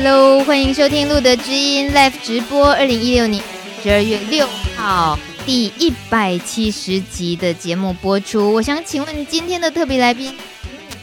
[0.00, 3.42] Hello，欢迎收听路德之音 Live 直播，二零一六年
[3.82, 8.52] 十二月六号第一百七十集的节目播出。
[8.52, 10.32] 我想请问今天的特别来宾，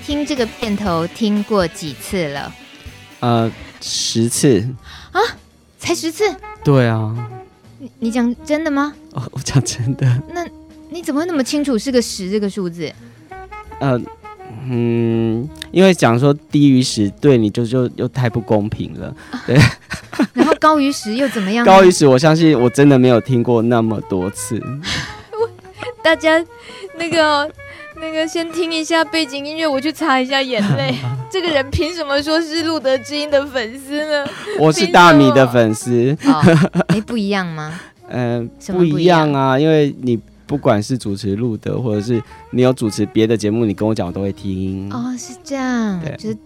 [0.06, 2.56] 听这个片头听过几次了？
[3.20, 3.52] 呃，
[3.82, 4.66] 十次
[5.12, 5.20] 啊，
[5.78, 6.34] 才十次？
[6.64, 7.14] 对啊，
[7.78, 8.94] 你你讲真的吗？
[9.12, 10.08] 哦，我讲真的。
[10.34, 10.48] 那
[10.90, 12.90] 你怎么会那么清楚是个十这个数字？
[13.82, 14.00] 呃。
[14.68, 19.16] 嗯，因为讲说低于十，对你就就又太不公平了，
[19.46, 19.58] 对。
[20.34, 21.66] 然后高于十又怎么样？
[21.66, 24.62] 高于十，我相信我真的没有听过那么多次。
[26.02, 26.44] 大家
[26.98, 27.52] 那个
[28.00, 30.96] 那个先听一下背景音乐，我去擦一下眼泪。
[31.30, 34.26] 这个人凭什么说是路德之音的粉丝呢？
[34.60, 36.16] 我是大米的粉丝。
[36.24, 37.80] 哎、哦，不一样吗？
[38.08, 40.20] 嗯、呃，不一样啊，因为你。
[40.48, 44.92] 不管是主持录的，或者是你有主持别的节目，你跟我讲，我都会听。
[44.94, 46.00] 哦，是这样。
[46.02, 46.38] 对，就是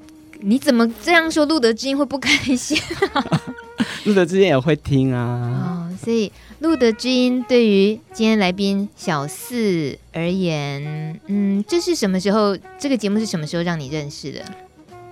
[0.41, 2.77] 你怎么这样说，录德之音会不开心
[3.13, 3.41] 啊？
[4.05, 5.89] 露德之音也会听啊。
[5.91, 12.57] 哦，所以录德之音对于今天来宾小四而言，嗯，这是什么时候？
[12.77, 14.45] 这个节目是什么时候让你认识的？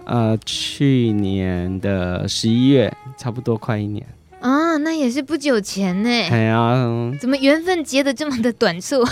[0.06, 4.06] 呃，去年的十一月，差不多快一年。
[4.40, 6.10] 啊，那也是不久前呢。
[6.10, 6.74] 哎呀，
[7.20, 9.04] 怎么缘分结得这么的短促？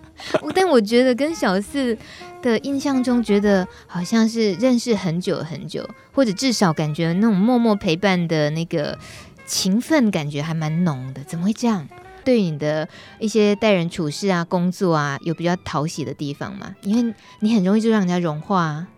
[0.54, 1.96] 但我觉得跟小四
[2.42, 8.98] 的印象中，觉得好像是认识很久很久，或者至少感觉那种默默陪伴的那个
[9.46, 11.22] 情分，感觉还蛮浓的。
[11.24, 11.88] 怎么会这样？
[12.22, 12.86] 对你的
[13.18, 16.74] 一些待人处事啊、工作啊，有比较讨喜的地方吗？
[16.82, 18.88] 因为你很容易就让人家融化啊。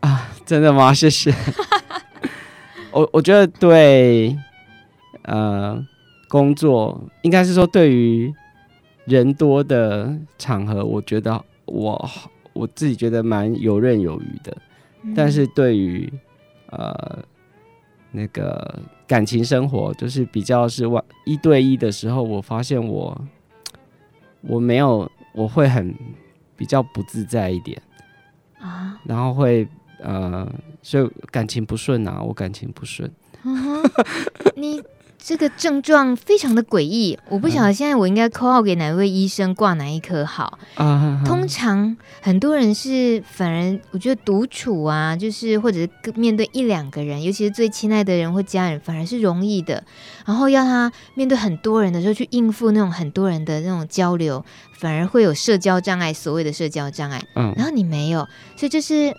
[0.00, 0.94] 啊，真的吗？
[0.94, 1.34] 谢谢。
[2.92, 4.36] 我我觉得对。
[5.28, 5.86] 呃，
[6.26, 8.32] 工作应该是说，对于
[9.04, 12.10] 人多的场合，我觉得我
[12.54, 14.56] 我自己觉得蛮游刃有余的。
[15.02, 16.10] 嗯、但是对于
[16.70, 17.18] 呃
[18.10, 23.14] 那个感情生活，就是比较是万一对一的时候，我发现我
[24.40, 25.94] 我没有，我会很
[26.56, 27.82] 比较不自在一点
[28.58, 29.68] 啊，然后会
[30.00, 30.50] 呃，
[30.80, 33.10] 所以感情不顺啊，我感情不顺。
[33.44, 33.82] 嗯、
[34.56, 34.82] 你。
[35.20, 40.58] 这个症状非常的诡异，我不晓得现在我应该 call 号给哪位医生挂哪一科好。
[40.76, 49.84] 啊，通常很多人是反而我觉得独处啊，就是或者是面对一两个人，尤其是最亲爱的人或家人，反而是容易的。
[50.24, 54.42] 然后要他面对很多人的时候去应付那种很多人的那种交流，
[54.72, 57.20] 反而会有社交障碍，所谓的社交障碍。
[57.34, 58.20] 嗯，然后你没有，
[58.56, 59.12] 所以这是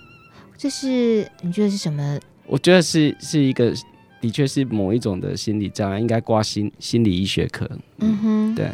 [0.58, 2.18] 这是你觉得是什么？
[2.48, 3.74] 我觉得是是一个。
[4.22, 7.70] 的确是某一种的心理障碍，应该挂心心理医学科。
[8.00, 8.70] 嗯哼，对。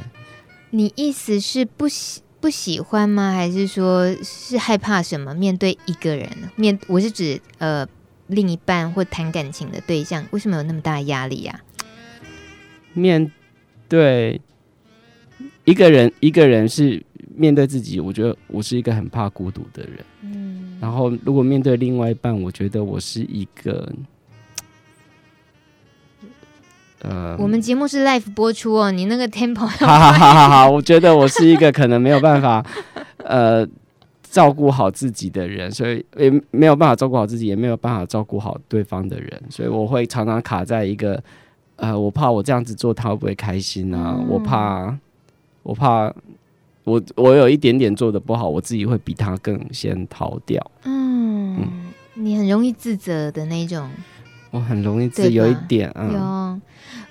[0.71, 3.31] 你意思是不喜不喜欢吗？
[3.31, 5.33] 还是说是害怕什么？
[5.33, 7.87] 面对一个人，面我是指呃
[8.27, 11.61] 另一半或谈感情的对象，为什么有那么大的压力呀？
[12.93, 13.31] 面
[13.87, 14.41] 对
[15.63, 20.05] 一个人，一个人是面对自己，我觉得我是一个很怕孤独的人。
[20.21, 20.77] 嗯。
[20.81, 23.93] 然后如果面对另外一半，我觉得我是一个。
[27.07, 32.65] 呃，我们节目是 live 播出哦，你那个 tempo 好好好好好，我觉得我是一个可能没有办法
[33.23, 33.65] 呃
[34.23, 41.21] 照顾好自己的人，所以也没有办法照顾好自己，也没有办法照顾好对方的人，所以我会常常卡在一个
[41.75, 44.15] 呃，我怕我这样子做他会不会开心啊？
[44.17, 44.97] 嗯、我怕
[45.61, 46.11] 我怕
[46.83, 50.71] 我我有一点点做的不好，我自己会比他更先逃掉。
[50.85, 51.67] 嗯，嗯，
[52.15, 53.89] 你很容易自责的那种。
[54.51, 56.09] 我很容易自有一点啊。
[56.13, 56.61] 有，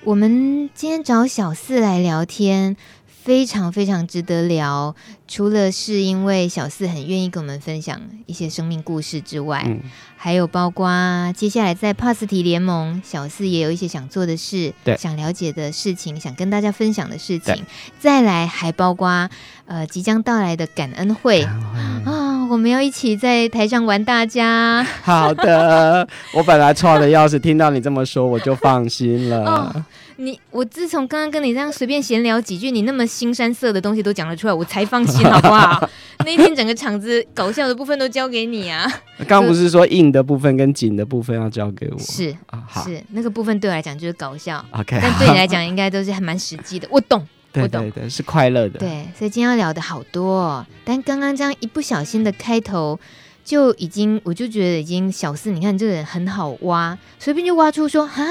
[0.04, 2.76] 我们今天找小四来聊天，
[3.06, 4.94] 非常非常值得聊。
[5.26, 9.80] 除了是因为小四很愿意跟我们分享一些生命故事之外，嗯、
[10.18, 17.64] 还有包括接下来在帕斯提联盟，小四也有一些想做的事，想了解的事情，想跟大家分享的事情。
[17.98, 19.30] 再来还包括
[19.64, 22.23] 呃即将到来的感恩会啊。
[22.48, 24.84] 我们要一起在台上玩大家。
[25.02, 29.44] 好的，我本来错的要是听到你这么说，我就放心了。
[29.74, 29.84] 哦、
[30.16, 35.88] 你我自从刚刚跟你这样随便闲聊几句，你那么新山色的东西都讲得出来，我才放心，好不好？
[36.24, 38.90] 那一天整个场子搞笑的部分都交给你啊。
[39.26, 41.98] 刚不是说硬的部分跟紧的部分要交给我？
[41.98, 44.64] 是啊，好是那个部分对我来讲就是搞笑。
[44.70, 46.88] OK，但对你来讲应该都是还蛮实际的。
[46.90, 47.26] 我懂。
[47.54, 48.80] 对对对，是快乐的。
[48.80, 52.98] 对，所以今天要聊的好多哦，但刚刚这样一不小心的开头，
[53.44, 58.22] 就已经我就觉得已经小四，你看你这个人很好挖，随便就挖出说哈，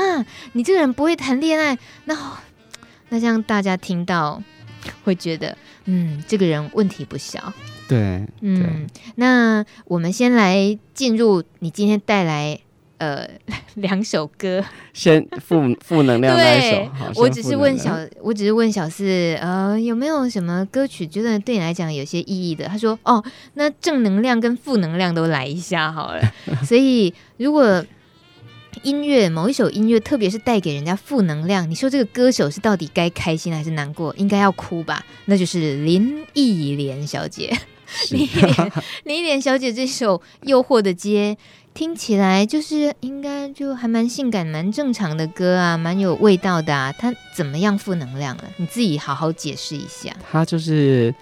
[0.52, 2.16] 你这个人不会谈恋爱，那
[3.10, 4.44] 那这样大家听到
[5.04, 7.54] 会觉得，嗯，这个人问题不小。
[7.88, 12.60] 对，嗯，那我们先来进入你今天带来。
[13.04, 13.30] 呃
[13.76, 14.64] 两首歌，
[14.94, 16.90] 先负 负能量那一首。
[17.16, 22.66] 我只是问小，我只是问小四，呃，有没有什么歌曲觉得对你来讲有些意义的？
[22.66, 23.22] 他说，哦，
[23.56, 26.22] 那正能量跟负能量都来一下好了。
[26.64, 27.84] 所以如果
[28.84, 34.14] 音乐某一首音乐，特别是带给人家负能量，你说这个歌手是到底该开心还是难过？
[34.18, 35.04] 应该要哭吧？
[35.26, 37.52] 那就是林忆莲小姐。
[38.10, 38.72] 林忆莲，
[39.04, 41.38] 林忆莲小姐这首《诱惑的街》
[41.74, 46.94] 听起来就是应该就还蛮性感、蛮正常的歌啊，蛮有味道的啊。
[46.98, 48.44] 它怎么样负能量了？
[48.58, 50.16] 你自己好好解释一下。
[50.32, 51.14] 它就是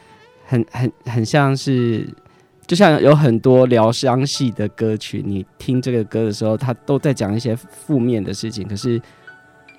[0.45, 2.07] 很很很像是。
[2.67, 8.65] 就像有很多疗伤系的歌曲，你听这个歌的时候，它都在讲一些负面的事情。
[8.65, 9.01] 可是，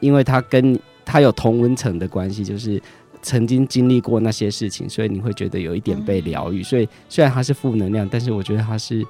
[0.00, 2.78] 因为它跟它有同温层的关系，就是
[3.22, 6.62] 曾经经历过那些事情，所以你会觉得有一点被疗愈。
[6.62, 9.02] 所以，虽然它是负能量，但是我觉得它是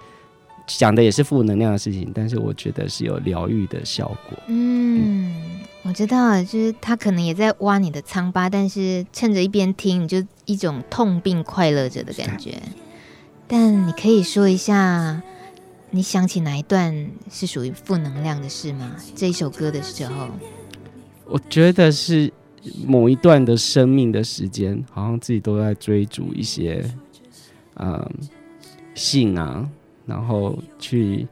[0.66, 4.38] 讲的也是负能量的事情，但是我觉得是有疗愈的效果。
[4.46, 12.60] 嗯，嗯我知道了，就是他可能也在挖你的疮疤，但是趁着一边听，你就一种痛并快乐着的感觉。
[13.48, 15.22] 但你可以说一下，
[15.90, 18.96] 你想起哪一段是属于负能量的事吗？
[19.14, 20.28] 这一首歌的时候，
[21.26, 22.32] 我觉得是
[22.86, 26.82] 某一段的生命的时间，好像自己都在追逐一些，
[27.74, 28.08] 嗯，
[28.94, 29.68] 性啊，
[30.06, 31.26] 然后去，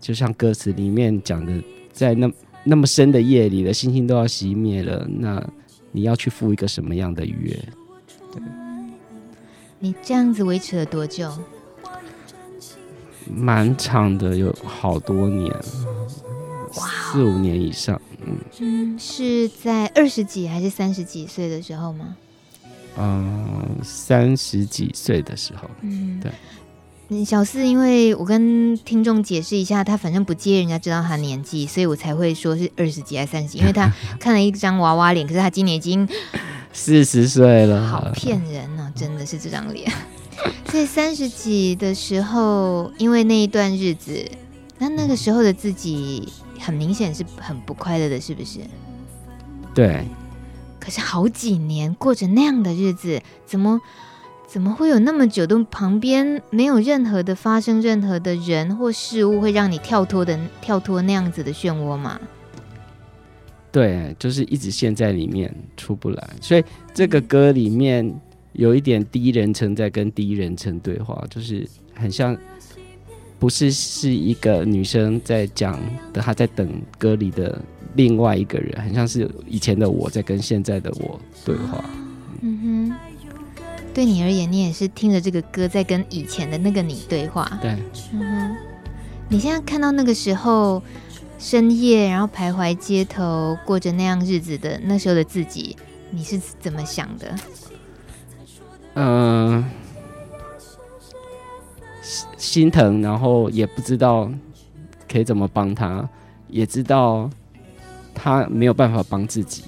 [0.00, 1.62] 就像歌词里面讲的，
[1.92, 2.30] 在那
[2.64, 5.42] 那么深的夜里的星星都要熄灭了，那
[5.92, 7.52] 你要去赴一个什么样的约？
[8.32, 8.42] 对。
[9.78, 11.32] 你这样子维持了多久？
[13.26, 15.50] 蛮长的，有好多年，
[16.74, 18.00] 哇，四五年以上。
[18.26, 22.16] 嗯嗯，是在二十几还是三十几岁的时候吗？
[22.98, 25.70] 嗯，三十几岁的时候。
[25.80, 26.30] 嗯，对。
[27.12, 36.08] 嗯，小四，因为我跟听众解释一下，他反正不介意人家知道他年纪，所以我才会说是二十几还是三十几，因为他 看了一张娃娃脸，可是他今年已经。
[36.72, 38.92] 四十岁了，好骗人呢、啊！
[38.94, 39.92] 真的是这张脸。
[40.66, 44.24] 在三十几的时候，因为那一段日子，
[44.78, 46.28] 那那个时候的自己
[46.60, 48.60] 很明显是很不快乐的，是不是？
[49.74, 50.06] 对。
[50.78, 53.80] 可是好几年过着那样的日子，怎么
[54.50, 62.20] 怎么会有那么久都旁边没有任何的发生任何的人或事物会让你跳脱的跳脱那样子的漩涡吗？
[63.70, 68.12] 对，就是一直陷在里面出不来，所以这个歌里面
[68.54, 71.64] 有一点第一人称在跟第一人称对话，就是
[71.94, 72.36] 很像，
[73.38, 75.78] 不是是一个女生在讲
[76.12, 76.68] 的，她在等
[76.98, 77.56] 歌里的
[77.94, 81.84] 另外一个人，很像是以前的我在跟现在的我对话。
[83.94, 87.58] 对你而言，你也是听着这个歌在跟以前的那个你对话。
[87.60, 87.70] 对，
[88.12, 88.56] 嗯哼，
[89.28, 90.82] 你现在看到那个时候。
[91.42, 95.74] 深夜，然后徘徊街头，过着那样日子的那时候的自己，
[96.10, 97.34] 你是怎么想的？
[98.92, 99.70] 嗯、呃，
[102.36, 104.30] 心疼，然后也不知道
[105.10, 106.06] 可以怎么帮他，
[106.48, 107.30] 也知道
[108.14, 109.64] 他没有办法帮自己。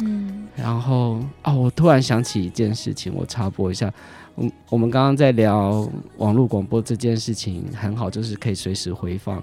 [0.00, 3.92] 嗯，然后哦，我突然想起一件事情，我插播一下。
[4.36, 9.42] 我我们刚刚在聊网络广播这件事情，很好，就是可以随时回放。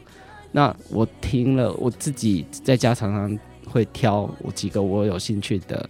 [0.51, 3.39] 那我听了，我自己在家常常
[3.69, 5.89] 会挑我几个我有兴趣的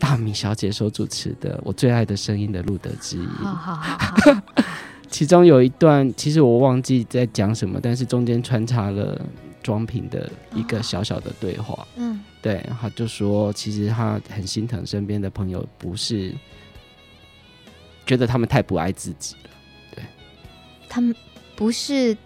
[0.00, 3.26] 大米小姐所主持的《我最爱的声音》的录得之一。
[3.44, 4.16] 好好好。
[5.08, 9.20] 其中有一段，其实我忘记在讲什么，但是中间穿插了
[9.62, 11.86] 庄平的一个小小的对话。
[11.96, 16.34] 嗯，对，他就说，其实他很心疼身边的朋友，不是
[18.06, 19.50] 觉得他们太不爱自己了。
[19.94, 20.04] 对，
[20.88, 21.14] 他们
[21.54, 22.16] 不是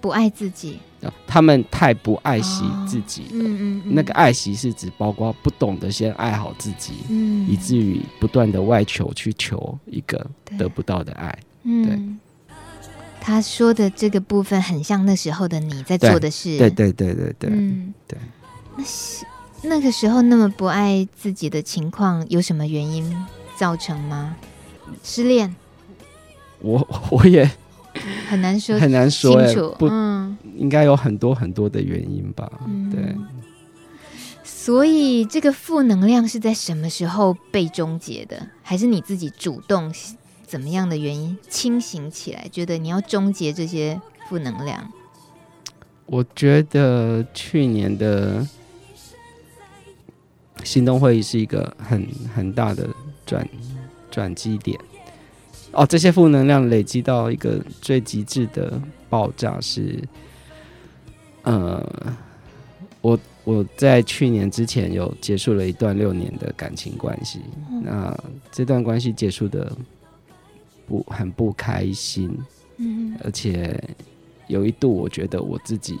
[0.00, 0.78] 不爱自己。
[1.26, 10.24] 他们太不爱惜自己了，哦嗯嗯嗯、那个爱惜是指包括不懂得先爱好自己，嗯、以至于不断的外求去求一个
[10.56, 11.36] 得不到的爱。
[11.64, 12.20] 嗯、
[13.20, 16.56] 他说的这个部分很像那时候的你在做的事。
[16.56, 18.16] 对对对对对，嗯，对。
[18.76, 18.84] 那
[19.62, 23.26] 那个时候那么不爱自己的情况，有什么原因
[23.56, 24.36] 造成吗？
[25.02, 25.54] 失恋？
[26.60, 27.50] 我 我也。
[28.28, 29.76] 很难说，很难说清楚。
[29.78, 32.50] 不，嗯、应该有很多很多的原因吧？
[32.66, 33.16] 嗯、对。
[34.42, 38.48] 所以这个负能量是在什么时候被终结的？
[38.62, 39.92] 还是你自己主动
[40.46, 44.90] 怎么样的原因清醒起来，觉得你要终结这些负能量？
[46.06, 48.46] 我觉得去年的
[50.64, 52.88] 行动会议是一个很很大的
[53.26, 53.48] 转
[54.10, 54.78] 转机点。
[55.72, 58.78] 哦，这些负能量累积到一个最极致的
[59.08, 59.98] 爆炸是，
[61.44, 61.82] 呃，
[63.00, 67.40] 我我在去年之前有结束了一段六年的感情关系，
[67.70, 68.14] 嗯、那
[68.50, 69.72] 这段关系结束的
[70.86, 72.38] 不很不开心，
[72.76, 73.82] 嗯，而且
[74.48, 75.98] 有一度我觉得我自己，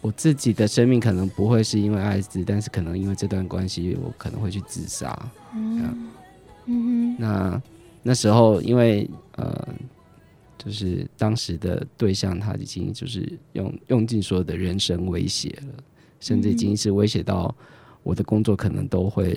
[0.00, 6.08] 我自己的生命可能不会是因为艾滋，但是可能因为这段关系，我可能会去自杀，嗯，
[6.66, 7.62] 嗯，那
[8.02, 9.68] 那时候因为呃。
[10.62, 15.82] 就是当时的对象，他已经就是用用尽所有的人身威胁了，
[16.20, 17.56] 甚至已经是威胁到
[18.02, 19.34] 我的工作可能都会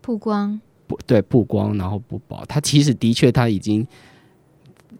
[0.00, 2.44] 曝光，不对，曝光然后不保。
[2.46, 3.86] 他其实的确他已经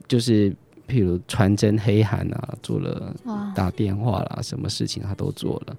[0.06, 0.54] 就是
[0.92, 3.16] 譬如传真黑函啊，做了
[3.54, 5.76] 打电话啦，什么事情他都做了。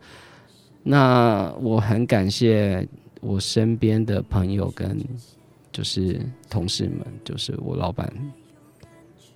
[0.82, 2.88] 那我很感谢
[3.22, 4.98] 我身边的朋友跟
[5.72, 8.12] 就是同事们，就是我老板。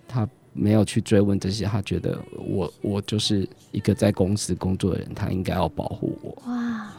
[0.08, 6.52] 他没有去追问这些，他觉得我我就是一个在公司工作的人，他应该要保护我。
[6.52, 6.92] 哇！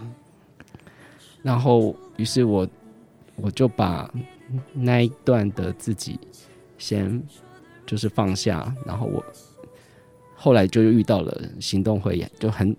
[1.42, 2.68] 然后，于是我
[3.34, 4.08] 我就把
[4.72, 6.20] 那一段的自己
[6.78, 7.20] 先
[7.88, 9.24] 就是放下，然后我
[10.36, 12.76] 后来就遇到了行动会议，就很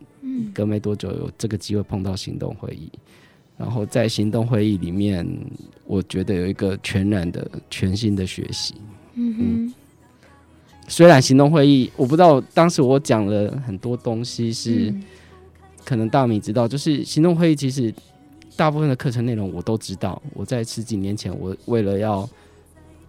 [0.54, 2.90] 隔没多久有这个机会碰到行动会议，
[3.58, 5.28] 然后在行动会议里面，
[5.86, 8.76] 我觉得有一个全然的全新的学习。
[9.16, 9.40] 嗯哼。
[9.40, 9.74] 嗯
[10.92, 14.92] 虽然行动会议，我不知道当时我讲了很多东西是
[15.86, 17.94] 可能大米知道，就是行动会议其实
[18.56, 20.20] 大部分的课程内容我都知道。
[20.34, 22.28] 我在十几年前，我为了要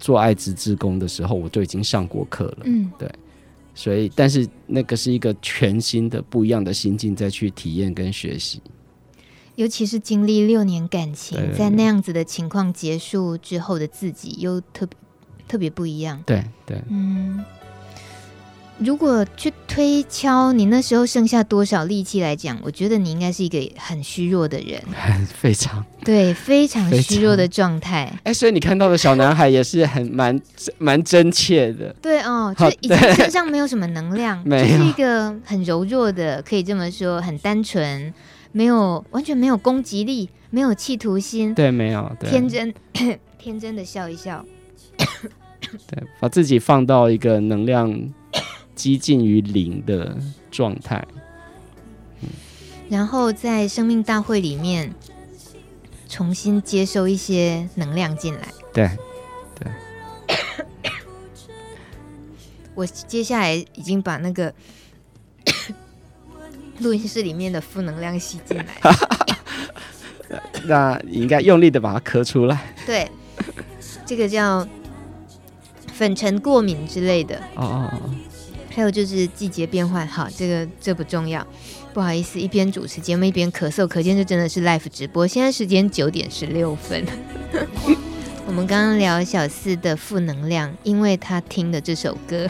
[0.00, 2.58] 做爱滋志工的时候，我就已经上过课了。
[2.64, 3.08] 嗯，对。
[3.72, 8.60] 所以，但是那个是一个全新的、不一样的心境，再去体验跟学习。
[9.54, 14.96] 尤其是经历六年感情，在那样子的情况结束之后的自己，又特别
[15.46, 16.22] 特别不一样。
[16.26, 17.44] 对对，嗯。
[18.82, 28.04] 如果去推敲你那时候剩下多少力气来讲，我觉得你应该是一个很虚弱的人，很 非常对，非常虚弱的状态。
[28.24, 30.40] 哎、欸，所以你看到的小男孩也是很蛮
[30.78, 31.94] 蛮真切的。
[32.00, 38.12] 对哦，就已经身上没有什么能量， 就是一个很柔弱的，可以这么说，很单纯，
[38.52, 42.72] 没有完全没有攻击力，没有企图心，对，没有对天真
[43.38, 44.42] 天真的笑一笑，
[44.96, 48.10] 对，把自己放到一个能量。
[48.80, 50.16] 几近于零的
[50.50, 51.06] 状态，
[52.22, 52.30] 嗯，
[52.88, 54.94] 然后在生命大会里面
[56.08, 58.48] 重新接收一些能量进来。
[58.72, 58.90] 对，
[59.58, 59.70] 对。
[62.74, 64.50] 我接下来已经把那个
[66.80, 68.64] 录音室里面的负能量吸进来。
[70.64, 72.74] 那你应该用力的把它咳出来。
[72.86, 73.06] 对，
[74.06, 74.66] 这个叫
[75.92, 77.36] 粉尘过敏之类的。
[77.56, 78.14] 哦哦哦。
[78.72, 81.44] 还有就是季节变换，好，这个这不重要，
[81.92, 85.26] 不好意思，一边主持节目一边咳嗽，可见这真的是 live 直播。
[85.26, 87.04] 现在时间九点十六分，
[88.46, 92.46] 我们刚刚聊小四的负能量，因为他听的这首歌，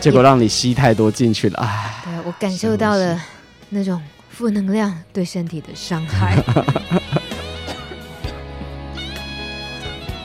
[0.00, 3.22] 结果让你吸太多进去了，哎，对，我感受到了
[3.68, 6.42] 那种负能量对身体的伤害。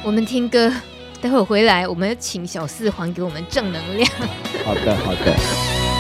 [0.04, 0.72] 我们听歌。
[1.26, 4.08] 待会回来，我们要请小四还给我们正能量。
[4.64, 5.95] 好的，好的。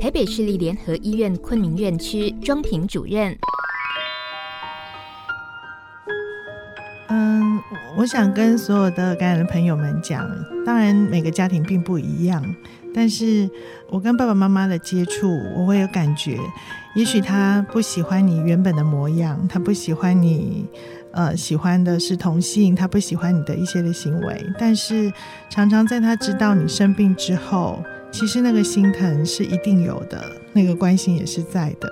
[0.00, 3.36] 台北市立联合医院昆明院区庄平主任。
[7.08, 7.60] 嗯，
[7.98, 10.28] 我想跟所有的感染的朋友们讲，
[10.64, 12.42] 当然每个家庭并不一样，
[12.94, 13.50] 但是
[13.90, 16.38] 我跟爸爸妈妈的接触，我会有感觉，
[16.94, 20.66] 也许他不喜欢你原本的模样，他不喜欢你，
[21.12, 25.12] 呃，喜欢的是同性，他不喜欢你的一些的行为，但是
[25.48, 27.82] 常常在他知道你生病之后。
[28.12, 30.20] 其实那个心疼是一定有的，
[30.52, 31.88] 那个关心也是在的。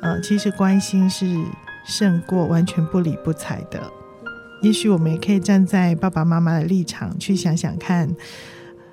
[0.00, 1.26] 呃，其实关心是
[1.84, 3.78] 胜过完全不理不睬的。
[4.62, 8.08] 也许我们也可以站在爸爸妈妈的立场去想想看，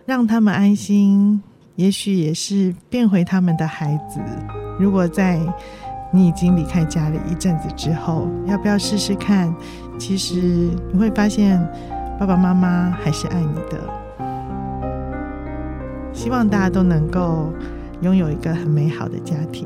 [0.06, 1.42] 让他们安心，
[1.78, 4.20] 也许也是变回他们的孩子。
[4.78, 5.40] 如果在
[6.12, 9.54] 你已经离开家里一阵子之后要不要试试看？
[9.98, 10.36] 其实
[10.92, 11.58] 你会发现
[12.20, 13.80] 爸爸妈妈还是爱你的。
[16.12, 17.52] 希望大家都能够
[18.02, 19.66] 拥有一个很美好的家庭。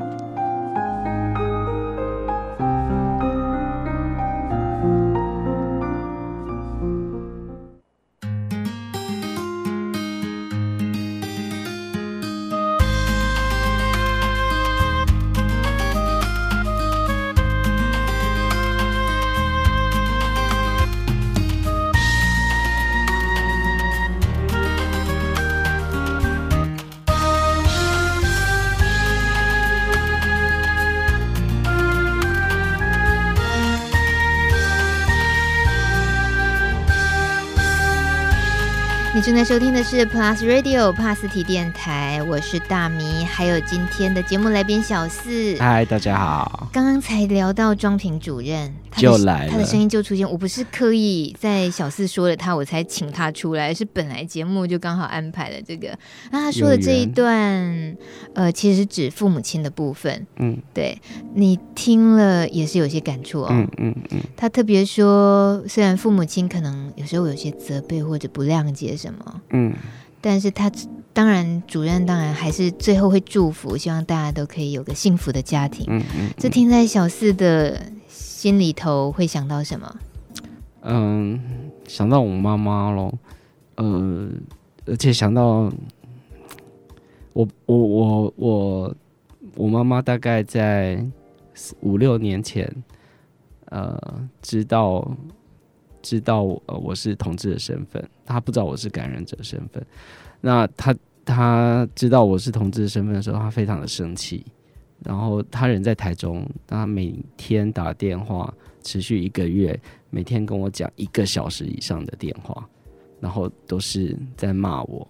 [39.46, 45.56] 收听的是 Plus Radio 帕斯提电台，我是大咪，还有今天的节目来宾小四。
[45.60, 46.68] 嗨，大家好。
[46.74, 50.30] 刚刚才聊到庄平主任，就来了，他的声音就出现。
[50.30, 55.98] 我不是刻意在小四说了他，我才请他出来，是本来节目就刚好安排了这个。
[56.32, 57.96] 那他说的这一段，
[58.34, 60.26] 呃，其实是指父母亲的部分。
[60.38, 60.98] 嗯，对，
[61.34, 63.48] 你听了也是有些感触哦。
[63.52, 64.20] 嗯嗯嗯。
[64.36, 69.74] 他特别说，虽然父母亲可能有时候有些责备或者不谅解什么，嗯，
[70.22, 70.72] 但是他
[71.14, 75.86] 当然主任当然还是最后会祝福，希望大家都可以有个幸福的家庭。
[75.88, 77.82] 嗯嗯，这听在小四的
[78.36, 79.96] 心里头会想到什么？
[80.82, 81.40] 嗯，
[81.88, 83.18] 想到我妈妈咯，
[83.76, 84.30] 呃，
[84.86, 85.72] 而且想到
[87.32, 88.96] 我我我我
[89.56, 91.02] 我妈妈大概在
[91.80, 92.70] 五六年前，
[93.68, 93.98] 呃，
[94.42, 95.10] 知道。
[96.02, 99.84] 知道我呃我是同志的身份，她不知道我是感染者身份。
[100.40, 100.94] 那她
[101.26, 104.46] 她知道我是同志的身份的时候，她非常的生气。
[105.04, 112.68] 然后他人在台中，他每天打电话，持续一个月，每天跟我讲一个小时以上的电话，
[113.20, 115.08] 然后都是在骂我。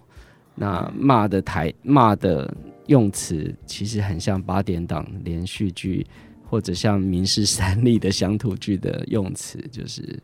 [0.54, 2.52] 那骂的台骂的
[2.86, 6.06] 用词，其实很像八点档连续剧。
[6.48, 10.16] 或者像民事三立的乡土剧的用词，就是，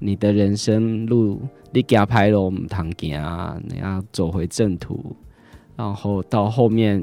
[0.00, 5.14] 你的人生路你给他拍了我们堂给啊，你要走回正途，
[5.76, 7.00] 然后到后面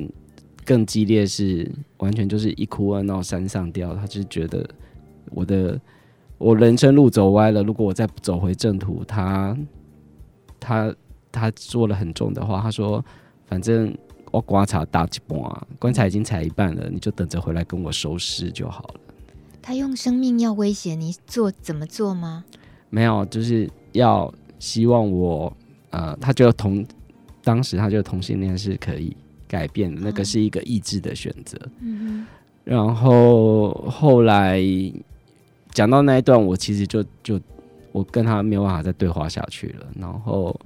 [0.70, 4.64] 更激烈是完全就是一哭二闹三上吊，他就觉得
[5.32, 5.82] 我的
[6.38, 9.58] 我人生路走歪了，如果我再不走回正途，他
[10.60, 10.96] 他
[11.32, 13.04] 他说了很重的话，他说
[13.48, 13.98] 反正。
[14.32, 15.40] 我观察大几半，
[15.80, 19.00] 棺材已经踩一半了，你就等着回来跟我收尸就好了。
[19.60, 22.46] 他用生命要威胁你做怎么做吗？
[22.92, 25.52] 没有，就是要希望我
[25.90, 26.86] 呃，他就同
[27.44, 29.18] 当时他就同性恋是可以
[29.50, 31.60] 改变，那个是一个意志的选择。
[31.82, 32.28] 嗯哼。
[32.64, 34.64] 然后后来
[35.74, 37.38] 讲到那一段，我其实就就
[37.92, 39.88] 我跟他没有办法再对话下去了。
[40.00, 40.58] 然后。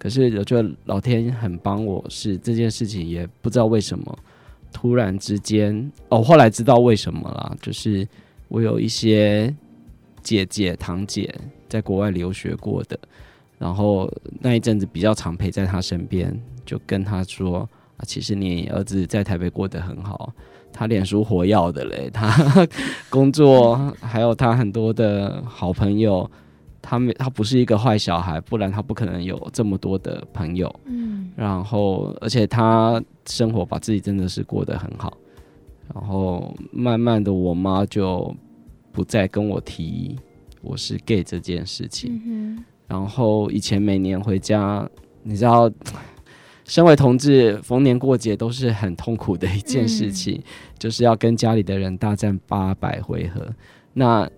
[0.00, 4.18] 可是我觉得老天很帮我，是这件事情也不知道为什么，
[4.72, 8.06] 突然之间哦，后来知道为什么了，就是
[8.46, 9.52] 我有一些
[10.22, 11.34] 姐姐堂姐
[11.68, 12.96] 在国外留学过的，
[13.58, 16.32] 然后那一阵子比较常陪在他身边，
[16.64, 20.32] 就跟他说啊，其实你儿子在台北过得很好，
[20.72, 22.66] 他脸书火药的嘞，他
[23.10, 26.28] 工作还有他很多的好朋友。
[26.80, 30.72] 他没，他不是一个坏小孩，不然他不可能有这么多的朋友。
[30.84, 35.18] 嗯，然后而且他生活把自己真的是过得很好。
[35.92, 38.34] 然后慢慢的，我妈就
[38.92, 40.16] 不再跟我提
[40.62, 42.22] 我是 gay 这件事情。
[42.24, 42.64] 嗯。
[42.86, 44.88] 然后以前每年回家，
[45.24, 45.68] 你知道，
[46.68, 50.42] 身为同志，逢年过节都是很痛苦的一件事情，嗯，
[50.78, 53.44] 就是要跟家里的人大战八百回合。
[53.94, 54.30] 那，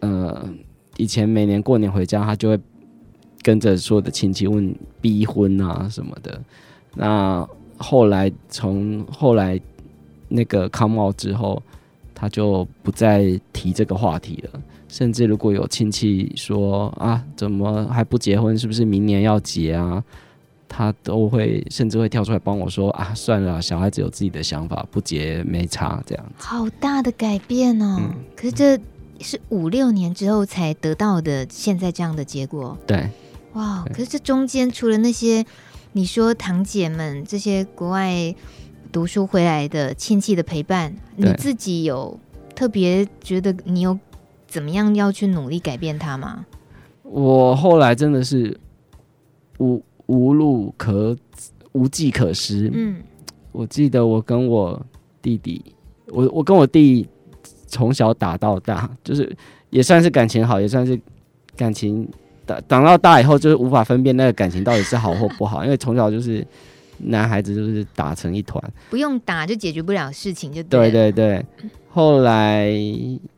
[0.00, 0.52] 呃。
[0.96, 2.60] 以前每年过年回家，他就会
[3.42, 6.40] 跟着所有的亲戚问逼婚啊什么的。
[6.94, 7.44] 那
[7.78, 9.60] 后来从后来
[10.28, 11.60] 那个 come out 之后，
[12.14, 14.60] 他就不再提这个话题了。
[14.86, 18.56] 甚至如果有亲戚说啊，怎么还不结婚？
[18.56, 20.00] 是不是明年要结啊？
[20.68, 26.24] 他都会甚至会跳出来帮我说啊，算了，小孩子有自己的想法，不结没差这样。
[26.36, 27.96] 好大的改变哦！
[27.98, 28.80] 嗯、可是这。
[29.20, 32.76] 是五六年之后才得到的，现在这样的结果。
[32.84, 33.08] 对，
[33.52, 33.84] 哇！
[33.86, 35.46] 可是这中间除了那些
[35.92, 38.34] 你说堂姐们这些国外
[38.92, 42.18] 读书回来的亲戚的陪伴，你自己有
[42.56, 43.96] 特别觉得你有
[44.48, 46.44] 怎么样要去努力改变他吗？
[47.04, 48.58] 我后来真的是
[49.58, 51.16] 无无路可
[51.72, 52.70] 无计可施。
[52.72, 53.02] 嗯，
[53.52, 54.80] 我记得我跟我
[55.20, 55.64] 弟弟，
[56.08, 57.08] 我我跟我弟。
[57.66, 59.36] 从小打到大，就是
[59.70, 60.96] 也算是感情好，也算是
[61.56, 62.08] 感情
[62.46, 66.46] 打长到大以后，就是无法分辨那个感情到底是好或不好， 因为从小就是
[66.98, 71.44] 男孩子就是打成一团，不用打就解决不了事情，就对对对。
[71.88, 72.72] 后来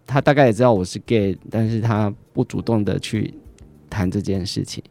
[0.07, 3.33] 他大概也知道我是 gay，但是他不主动的去
[3.89, 4.85] 谈这件事情。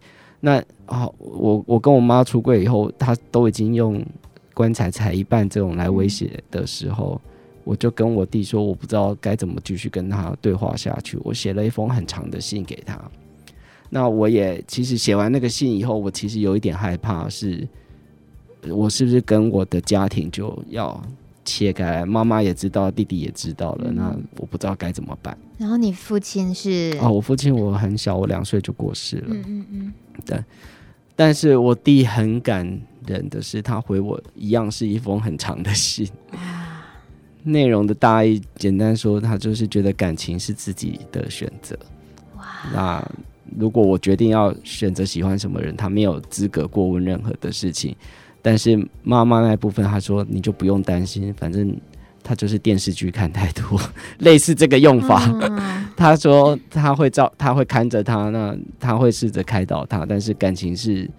[0.46, 4.06] 那啊，我我跟我妈出柜以后，她都已经用
[4.54, 7.20] 棺材踩一半这种来威胁的时候，
[7.64, 11.18] 我就跟我弟说，我不知道该怎么继续跟他对话下去。
[11.24, 13.02] 我写了一封很长的信给他。
[13.90, 17.68] 那我也其实写完那个信以后，我其实有一点害怕，是
[18.70, 21.02] 我是不是跟我的家庭就要
[21.46, 22.06] 切开来？
[22.06, 25.38] 妈妈也知道，弟弟也知道了，嗯、那我不知道该怎么办。
[25.58, 26.98] 然后你父亲是？
[27.00, 29.28] 哦，我父亲我很小，我两岁就过世了。
[29.30, 29.94] 嗯嗯嗯。
[30.26, 30.44] 对，
[31.16, 32.68] 但是我弟很感
[33.06, 36.10] 人的是，他回我一样是一封很长的信。
[37.44, 41.78] 内容的大意，简单说，他就是觉得感情是自己的选择。
[42.36, 43.12] 哇，那
[43.56, 47.96] 如果我决定要选择喜欢什么人，他没有资格过问任何的事情。
[48.46, 51.76] 但是妈妈那部分，她说你就不用担心，反正
[52.24, 53.82] 他就是电视剧看太多，
[54.20, 55.26] 类似这个用法。
[55.42, 61.10] 嗯、他说他会照，他会看着他，那他会试着开导他，但是感情是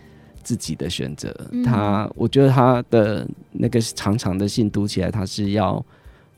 [0.44, 1.34] 自己的选择。
[1.50, 5.84] 嗯、他，我觉得他的那个长长的信读起来，他是要。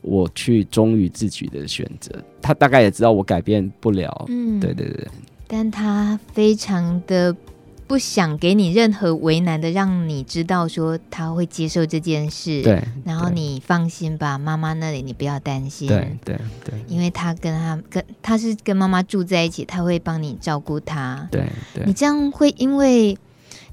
[0.01, 2.09] 我去忠于自己的选择，
[2.41, 4.25] 他大概也知道我改变不了。
[4.29, 5.05] 嗯，对对对，
[5.45, 7.35] 但他非常的
[7.89, 12.61] 不想给你任何为难的，让你知道说他会接受这件事。
[12.61, 15.87] 对，然后你放心吧，妈妈那里你不要担心。
[15.87, 21.27] 对对对，因为他跟他跟他是跟妈妈住在一起，他会帮你照顾他。
[21.31, 23.17] 对对，你这样会因为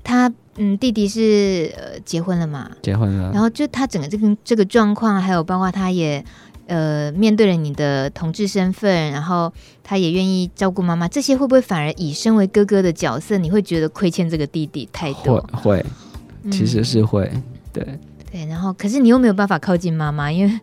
[0.02, 0.32] 他。
[0.58, 2.70] 嗯，弟弟是呃结婚了嘛？
[2.80, 3.30] 结婚了。
[3.30, 6.24] 然后就他整个这个这个状况，还有包括他也
[6.66, 9.52] 呃面对了你的同志身份，然后
[9.82, 15.40] 他也愿意照顾妈妈，这些会不会反而以身为哥哥的角色，你会觉得亏欠这个弟弟太多？
[15.52, 15.86] 会，会，
[16.50, 17.86] 其实是会，嗯、对
[18.30, 18.46] 对。
[18.46, 20.60] 然后可是你又没有办法靠近妈妈，因为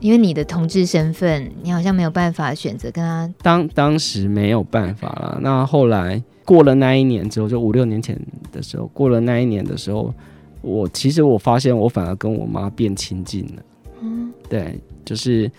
[0.00, 3.30] 因为你的同志身份，你好像没有办法选择跟他。
[3.42, 6.22] 当当时没有办法了，那后来。
[6.44, 10.12] 过了那一年之后，就五六年前的时候，过了那一年的时候，
[10.60, 13.62] 我其实我发现我反而跟我妈变亲近了。
[14.00, 15.50] 嗯，对，就是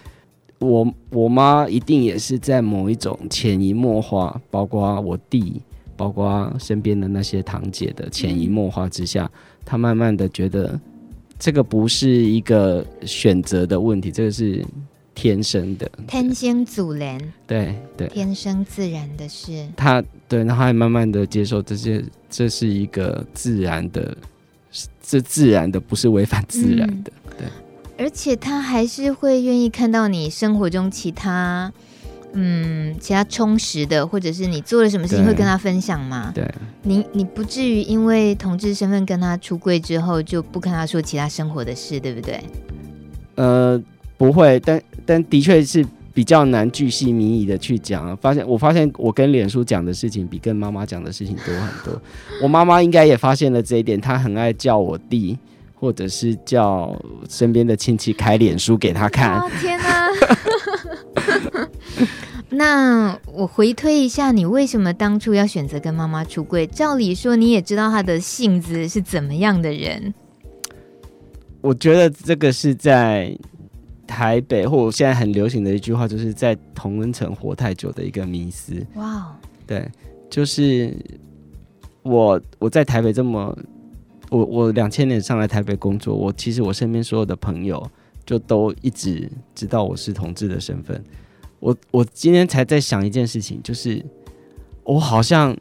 [0.59, 5.61] 我我妈一定也是在某一种潜移默化，包括我弟，
[5.95, 9.29] 包括身边的那些堂姐的潜移默化之下，
[9.65, 10.79] 她慢慢的觉得
[11.37, 14.65] 这个不是一个选择的问题，这个是。
[15.15, 19.63] 天生的，天生自然，对对，天生自然的事。
[19.77, 24.17] 他对，然后还慢慢的接受这些，这是一个自然的，
[25.03, 27.11] 这自然的不是违反自然的。
[27.97, 31.71] 而且他还是会愿意看到你生活中其他，
[32.33, 36.31] 嗯，其他充实的，或者是你做了什么事情会跟他分享吗？
[36.33, 36.49] 对，
[36.83, 42.39] 你你不至于因为同志身份跟他出柜之后就不跟他说其他生活的事，对不对？
[43.35, 43.81] 呃。
[44.15, 48.15] 不会，但但的确是比较难巨细靡遗的去讲。
[48.17, 52.01] 发现我发现我跟脸书讲的事情比跟妈妈讲的事情多很多。
[52.41, 55.37] 我妈妈应该也发现了这一点，她很爱叫我弟
[55.83, 59.37] 或者是叫身边的亲戚开脸书给他看。
[59.37, 60.07] 哦，天哪！
[62.49, 66.65] 那我回推一下，你为什么当初要选择跟妈妈出柜？
[66.65, 70.13] 照理说你也知道她的性子是怎么样的人。
[71.59, 73.37] 我觉得这个是在。
[74.05, 78.75] 台北，或我现在很流行的一句话，就是在同温层活太久的一个迷思。
[78.93, 79.89] 哇哦，对，
[80.29, 80.95] 就是
[82.03, 83.57] 我我在台北这么，
[84.37, 87.85] 我我两千年上来台北工作，我其实我身边所有的朋友
[88.25, 91.03] 就都一直知道我是同志的身份。
[91.59, 94.03] 我我今天才在想一件事情，就是
[94.83, 95.55] 我好像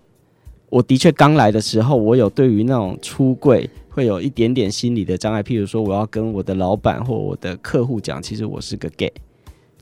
[0.71, 3.69] 我的确刚来的时候，我有对于那种出柜。
[3.95, 9.13] 会有一点点心理的障碍，譬如说，我要跟我的老板或我的客户讲，其实我是个 gay，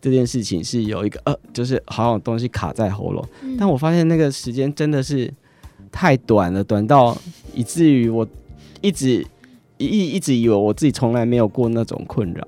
[0.01, 3.25] 这件事情是有一个呃，就是好像有东西卡在喉咙。
[3.43, 5.33] 嗯、但我发现那个时间真的是
[5.93, 7.17] 太短了，短到
[7.55, 8.27] 以至于我
[8.81, 9.27] 一直
[9.79, 12.47] 一一直以为我自己从来没有过那种困扰。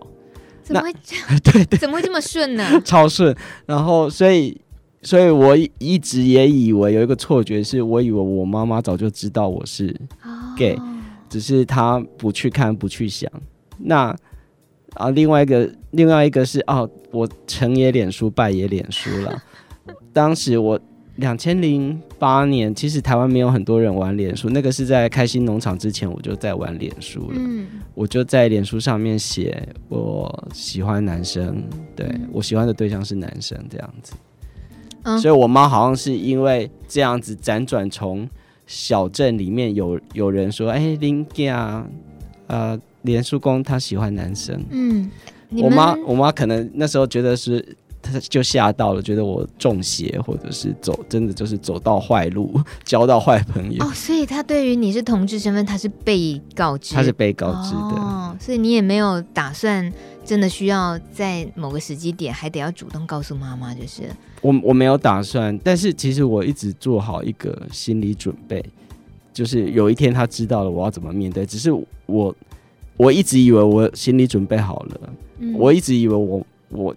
[0.62, 1.26] 怎么会这样？
[1.42, 2.64] 对对，怎么会这么顺呢？
[2.84, 3.34] 超顺。
[3.66, 4.60] 然后，所以，
[5.02, 9.94] 所以我一直也以为有一个错觉，是我以为我妈妈早就知道我是
[10.56, 10.74] gay。
[10.76, 10.88] 哦
[11.28, 13.26] 只是她不去看，不去想。
[13.78, 14.14] 那
[14.92, 19.42] 啊，另外一个，另外一个是哦，我成也脸书，败也脸书了。
[20.12, 20.78] 当时我
[21.16, 27.36] 两千零八年，其实台湾没有很多人玩脸书，那个是在开心农场之前，我就在玩脸书了。
[27.38, 31.62] 嗯，我就在脸书上面写我喜欢男生，
[31.94, 34.12] 对，我喜欢的对象是男生这样子。
[35.02, 38.28] 嗯，所以我妈好像是因为这样子辗转从。
[38.64, 41.86] 小镇里面有有人说：“哎、欸，林家啊，
[42.46, 44.58] 呃，连叔公他喜欢男生。
[44.70, 45.10] 嗯，
[45.58, 47.76] 我妈我妈可能那时候觉得是。
[48.02, 52.52] 他就吓到了，觉得我中邪，或者是走真的就是走到坏路，
[52.84, 53.84] 交到坏朋友。
[53.84, 58.02] 哦，所以他对于你是同志身份，他是被告知，他是被告知的。
[58.02, 59.90] 哦，所以你也没有打算
[60.24, 64.02] 真的需要在某个时机点还得要主动告诉妈妈，就是
[64.40, 68.64] 我我没有打算，但是其实我一直做好一个心理准备，
[69.32, 71.46] 就是有一天他知道了我要怎么面对。
[71.46, 71.70] 只是
[72.06, 72.34] 我
[72.96, 75.00] 我一直以为我心理准备好了，
[75.38, 76.92] 嗯、我一直以为我我。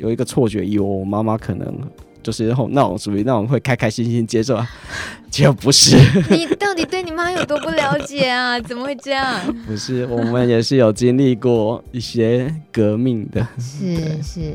[0.00, 1.72] 有一个错觉，以为我妈妈可能
[2.22, 4.58] 就是那种属于那种会开开心心接受，
[5.30, 5.96] 结果不是。
[6.28, 8.58] 你到底对你妈有多不了解啊？
[8.60, 9.24] 怎么会这样？
[9.66, 13.46] 不是，我们也是有经历过一些革命的。
[13.58, 14.52] 是是，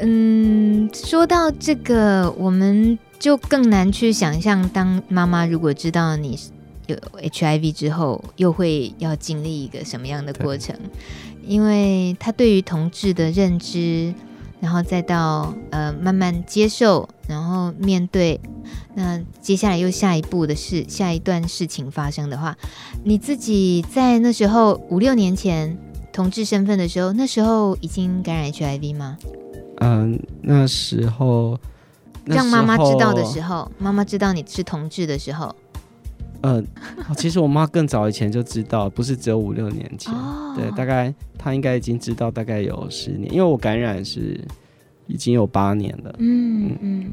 [0.00, 6.38] 嗯，说到这个，我们就更难去想象，当妈妈如果知道你
[6.86, 10.74] 有 HIV 之后，又会要经历一个什么样的过程？
[11.46, 14.14] 因为她对于同志的认知。
[14.60, 18.40] 然后再到呃慢慢接受，然后面对，
[18.94, 22.56] 那接下来又下一步的事，下一段事情发生的话，
[23.04, 25.78] 你自己在那时候五六年前
[26.12, 29.16] 同志身份的时候，那时候已经感染 HIV 吗？
[29.80, 31.56] 嗯、呃，那时候，
[32.24, 35.67] 让妈妈知道的时候，妈妈知道你是同志的时候，嗯、
[36.40, 36.62] 呃，
[37.16, 41.14] 其实我妈更早以前就知道，不是只有五六年前，哦、对，大概。
[41.40, 44.40] 她应该已经知道大概有十年，因为我感染是
[45.06, 46.12] 已经有八年了。
[46.18, 47.12] 嗯嗯，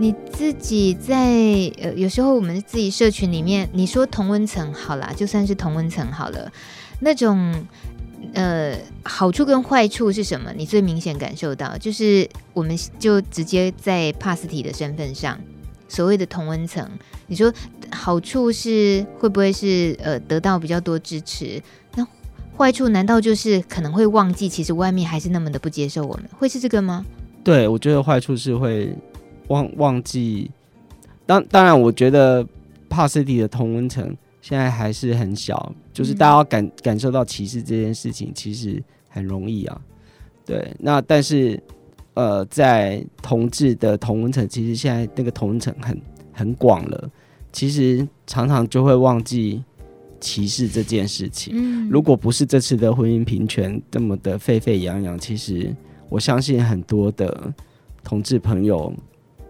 [0.00, 1.32] 你自己在
[1.80, 6.52] 呃，有时候我们自己社群里面，你说同温层好啦，就算是同温层好了，
[6.98, 7.54] 那种
[8.34, 10.52] 呃好处跟坏处是什么？
[10.56, 15.38] 你最明显感受到，就是我们就直接在帕斯体的身份上，
[15.86, 16.84] 所谓的同温层，
[17.28, 17.50] 你说
[18.02, 21.62] 好处是会不会是呃得到比较多支持？
[21.94, 22.04] 那
[22.56, 27.06] 坏处难道就是可能会忘记，其实外面还是那么的不接受我们，会是这个吗？
[27.44, 28.92] 对，我觉得坏处是会
[29.46, 30.50] 忘忘记。
[31.26, 32.44] 当当然，我觉得
[32.88, 39.80] 帕斯蒂的同温层现在还是很小，就是大家感、嗯、感受到歧视这件事情，其实很容易啊。
[40.44, 41.62] 对，那但是
[42.14, 47.08] 呃，在同志的同温层，其实现在那个同温层很很广了，
[47.52, 49.62] 其实常常就会忘记。
[50.24, 55.74] 歧视这件事情，嗯，如果不是这次的婚姻平权这么的沸沸扬扬，其实
[56.08, 57.52] 我相信很多的
[58.04, 58.94] 同志朋友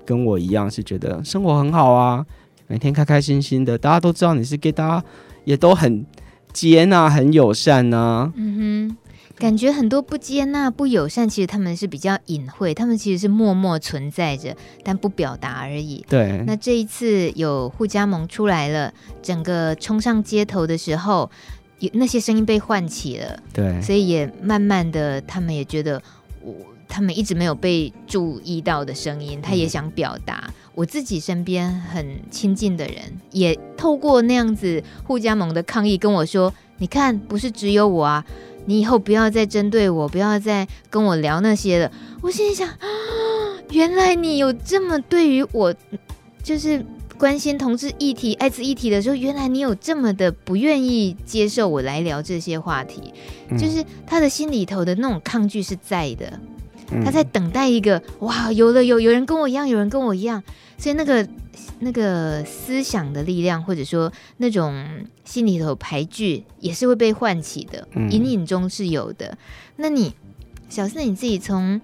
[0.07, 2.25] 跟我一样是觉得生活很好啊，
[2.69, 5.05] 每天开开心心的，大家都知道你是 gay，大家
[5.45, 6.07] 也都很
[6.55, 8.33] 接纳、很友善呐、啊。
[8.35, 8.97] 嗯哼。
[9.43, 16.05] 感觉很多不接纳、不友善，其实他们是比较隐晦，他们其实是默默存在着，但不表达而已。
[16.09, 16.45] 对。
[16.47, 21.29] 那这一次有互加盟出来了，整个冲上街头的时候，
[21.81, 23.37] 有那些声音被唤起了。
[23.53, 23.83] 对。
[23.83, 26.01] 所以也慢慢的，他们也觉得
[26.41, 26.55] 我
[26.89, 30.45] 他们一直没有被注意到的声音，他也想表达。
[30.47, 32.97] 嗯、我自己身边很亲近的人，
[33.33, 38.25] 也透过那样子互加盟的抗议跟我说：“你看，不是只有我啊。”
[38.67, 41.91] 你以后不要再针对我，不要再跟我聊那些了。
[42.21, 42.77] 我心里想，啊，
[43.71, 45.75] 原来你有这么对于我，
[46.45, 46.85] 就是
[47.19, 53.13] 关心同志议题、艾滋议题的时候，原来你有这么的不愿意接受我来聊这些话题，
[53.49, 56.39] 嗯、就是他的心里头的那种抗拒是在的，
[57.05, 60.43] 他在等待一个哇，有了有有人跟我一样，有人跟我一样，
[60.79, 61.27] 所以那个。
[61.85, 64.87] 那个思想的力量，或者说那种
[65.25, 69.37] 心里头排拒，也是会被唤起的，隐隐中是有的。
[69.77, 70.15] 那你
[70.69, 71.81] 小四，你自己从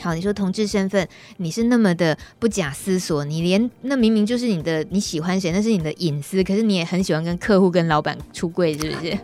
[0.00, 9.16] 好，你说同志身份，你是那么的不假思索，你连那明明就是你的，你喜欢谁，那是你的隐私，可是你也很喜欢跟客户、跟老板出柜，是不是？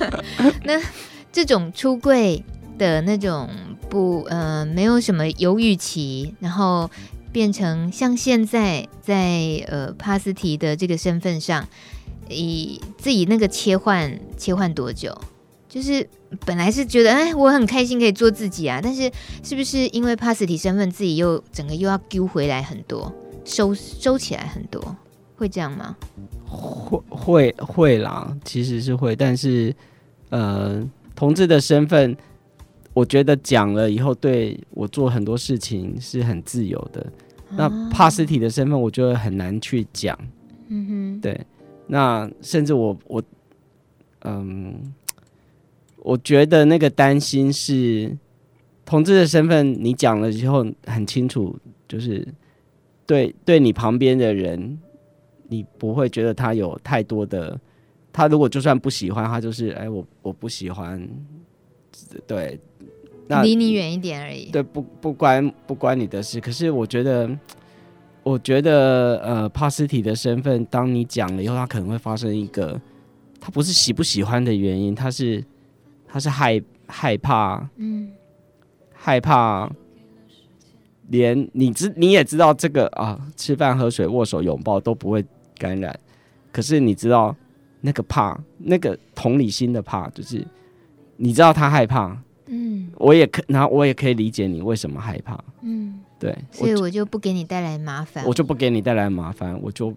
[0.64, 0.80] 那
[1.30, 2.42] 这种出柜
[2.78, 3.50] 的那种
[3.90, 6.90] 不，呃，没有什么犹豫期，然后。
[7.36, 11.68] 变成像现在在呃帕斯提的这个身份上，
[12.30, 15.14] 以自己那个切换切换多久？
[15.68, 16.08] 就是
[16.46, 23.12] 本来是觉得哎，我很开心可以做自己啊，但是是不是因为帕斯提身份，自己又整个又要丢回来很多，
[23.44, 24.96] 收收起来很多，
[25.36, 25.94] 会这样吗？
[26.46, 29.76] 会会会啦，其实是会，但是
[30.30, 30.82] 呃，
[31.14, 32.16] 同志的身份，
[32.94, 37.06] 我觉得讲了以后，对我做很多事情是很自由的。
[37.50, 40.18] 那帕斯提的身份，我觉得很难去讲。
[40.68, 41.40] 嗯哼，对。
[41.86, 43.22] 那甚至我我，
[44.22, 44.92] 嗯，
[45.98, 48.16] 我觉得那个担心是
[48.84, 51.56] 同志的身份，你讲了之后很清楚，
[51.86, 52.26] 就是
[53.06, 54.78] 对对你旁边的人，
[55.48, 57.56] 你不会觉得他有太多的
[58.12, 61.08] 他如果就算不喜欢，他就是哎，我我不喜欢，
[62.26, 62.58] 对，
[63.28, 64.50] 那离你远一点而已。
[64.50, 66.40] 对，不不关不关你的事。
[66.40, 67.30] 可是我觉得，
[68.22, 72.80] 我觉得呃，帕斯提的身份，当你讲了以后，他可能会发生一个，
[73.40, 75.44] 他不是喜不喜欢的原因，他是
[76.06, 78.10] 他是害害怕，嗯，
[78.92, 79.70] 害怕，
[81.08, 85.24] 连你知你也知道这个啊，吃饭喝水握手拥抱都不会
[85.58, 85.98] 感染，
[86.52, 87.34] 可是你知道。
[87.82, 90.44] 那个怕，那个同理心的怕，就是
[91.18, 99.92] 你知道他害怕，嗯，我也可，然后我也可以理解你为什么害怕，嗯，对，所以我就不给你带来麻烦，我就不给你带来麻烦，我就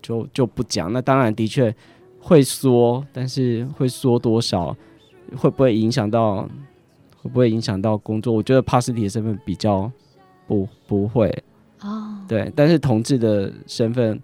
[0.00, 0.92] 就就不讲。
[0.92, 1.74] 那当然的确
[2.20, 4.76] 会说，但是会说多少，
[5.36, 6.42] 会不会影响到，
[7.22, 8.32] 会不会影响到工作？
[8.32, 9.90] 我觉得帕斯提的身份比较
[10.46, 11.30] 不不会
[11.80, 14.20] 哦，对，但是同志的身份。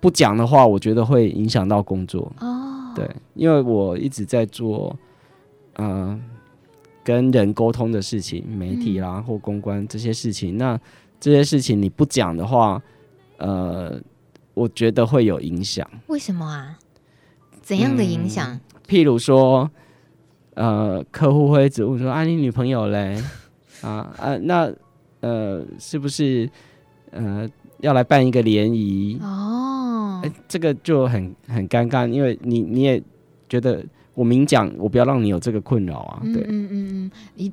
[0.00, 2.30] 不讲的话，我觉得会影响到工作。
[2.38, 4.96] 哦，对，因为我一直在做，
[5.72, 6.20] 嗯、呃，
[7.08, 10.56] 跟人沟通的事情，媒体啦或公关这些事情。
[10.56, 10.80] 嗯、那
[11.18, 12.82] 这些事情你不讲的话，
[13.38, 13.98] 呃，
[14.52, 15.88] 我觉得会有影响。
[16.08, 16.78] 为什么啊？
[17.62, 18.52] 怎样的影响？
[18.52, 19.70] 嗯、譬如说，
[20.52, 23.18] 呃，客户会一直问说：“啊，你女朋友嘞？
[23.80, 24.70] 啊啊，那
[25.20, 26.46] 呃，是不是
[27.12, 27.48] 呃
[27.80, 30.20] 要来办一个联谊？”哦。
[30.22, 33.02] 哎，这个就很很尴尬，因为你你也
[33.48, 33.82] 觉得
[34.18, 36.20] 我明讲，我不要让你有这个困扰啊。
[36.24, 37.52] 对，嗯嗯嗯，你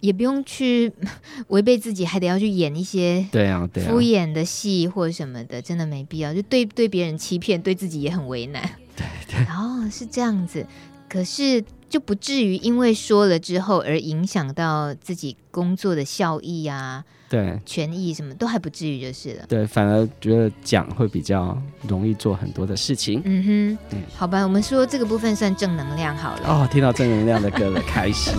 [0.00, 0.92] 也不用去
[1.48, 6.34] 违背自己，还得要去演一些对啊对敷衍的戏或者什么的，真的没必要。
[6.34, 8.60] 就对对别人欺骗，对自己也很为难。
[8.96, 10.66] 对对，哦，是这样子，
[11.10, 17.04] 可是就不至于因为说了之后而影响到自己工作的效益啊。
[17.28, 19.44] 对，权益什么都还不至于就是了。
[19.48, 23.22] 对，反而觉得讲会比较容易做很多的事情。
[23.24, 26.42] 嗯哼，嗯，好吧，我们说这个部分算正能量好了。
[26.48, 28.34] 哦，听到正能量的歌了， 开心。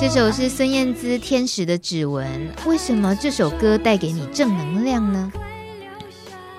[0.00, 2.26] 这首是孙燕姿《天使的指纹》，
[2.68, 5.32] 为什么这首歌带给你正能量呢？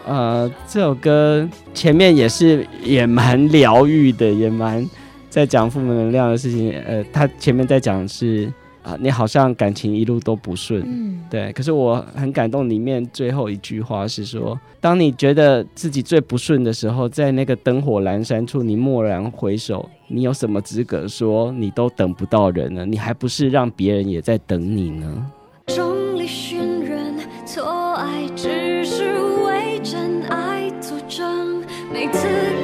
[0.06, 4.88] 呃，这首歌前面也是也蛮疗愈的，也蛮
[5.30, 6.72] 在讲负能量的事情。
[6.88, 8.52] 呃，他前面在讲是。
[8.82, 11.52] 啊，你好像感情一路都不顺，嗯，对。
[11.52, 22.86] 可是我很感动，里面最后一句话是说，当你觉得自己最不顺的时候，在那个灯火阑珊处，你蓦然回首，你有什么资格说你都等不到人呢？
[22.86, 25.26] 你还不是让别人也在等你呢？
[25.68, 28.69] 众里寻人，错爱只
[32.12, 32.59] 次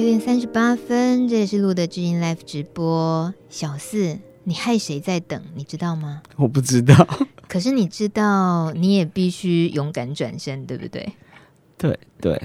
[0.00, 3.34] 九点三十八分，这也是录的知音 Live 直播。
[3.50, 5.42] 小四，你害谁在等？
[5.54, 6.22] 你知道吗？
[6.36, 7.06] 我不知道。
[7.46, 11.12] 可是你知道，你也必须勇敢转身，对不对？
[11.76, 12.42] 对对。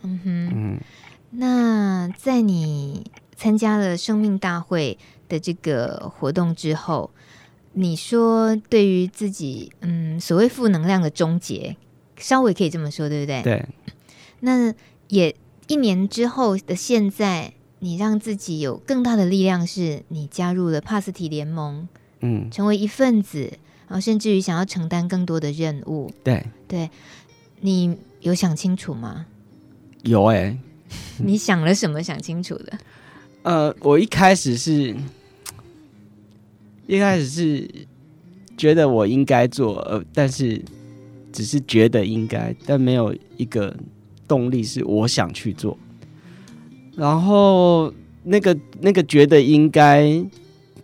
[0.00, 0.52] 嗯哼。
[0.54, 0.80] 嗯。
[1.32, 4.96] 那在你参加了生命大会
[5.28, 7.10] 的这个活动之后，
[7.74, 11.76] 你说对于自己，嗯，所谓负能量的终结，
[12.16, 13.42] 稍微可以这么说，对不对？
[13.42, 13.68] 对。
[14.40, 14.72] 那
[15.08, 15.36] 也。
[15.66, 21.88] 一年之后的现在，你让自己有更大的力量，是你加入了帕斯提联盟，
[22.20, 23.52] 嗯，成为一份子，
[23.88, 26.12] 然后甚至于想要承担更多的任务。
[26.22, 26.90] 对，对，
[27.60, 29.26] 你有想清楚吗？
[30.02, 30.58] 有哎、欸，
[31.24, 32.02] 你想了什么？
[32.02, 32.78] 想清楚的？
[33.42, 34.94] 呃，我一开始是，
[36.86, 37.70] 一开始是
[38.56, 40.62] 觉得我应该做，呃，但是
[41.32, 43.74] 只是觉得应该，但没有一个。
[44.26, 45.76] 动力是我想去做，
[46.96, 50.24] 然后那个那个觉得应该，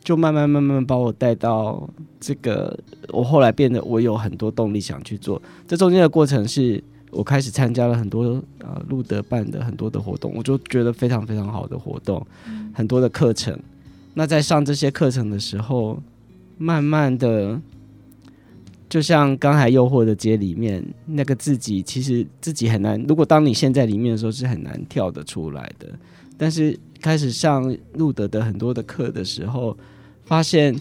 [0.03, 1.89] 就慢慢慢慢把我带到
[2.19, 2.79] 这个，
[3.09, 5.41] 我后来变得我有很多动力想去做。
[5.67, 12.27] 这中间的过程是我开始参加了很多呃路德办的很多的活动，我就觉得非常非常好的活动，
[12.73, 13.59] 很多的课程。
[14.15, 16.03] 那在上这些课程的时候，
[16.59, 17.61] 慢慢的。
[18.91, 23.01] 就像刚才《诱惑的街》里面那个自己，其实自己很难。
[23.09, 25.89] 如果当你陷在里面的时候，是很难跳得出来的。
[26.37, 29.77] 但是开始上路德的很多的课的时候，
[30.25, 30.75] 发现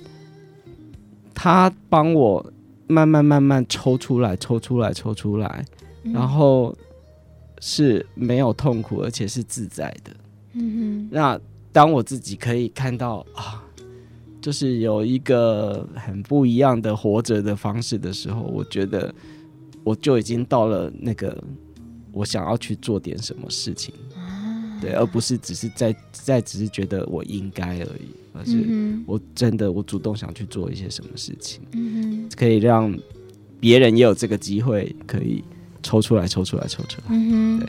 [1.35, 2.43] 他帮我
[2.87, 5.63] 慢慢慢慢抽出来，抽出来，抽出来，
[6.03, 6.75] 嗯、然后
[7.59, 10.11] 是没有痛苦，而且是自在的。
[10.53, 11.39] 嗯哼，那
[11.71, 13.63] 当我自己可以看到啊，
[14.41, 19.13] 就是有一个很不一样的活着的方式的时候，我觉得
[19.83, 21.43] 我就已经到了那个
[22.11, 23.93] 我想要去做点什么事情。
[24.81, 28.65] 对，而不是只是在在只是觉得我应该而已，而是
[29.05, 32.97] 我真的我主动想去做一些什么事情，嗯，可以让
[33.59, 35.43] 别人也有这个机会可以
[35.83, 37.67] 抽出来，抽出来，抽出来，对，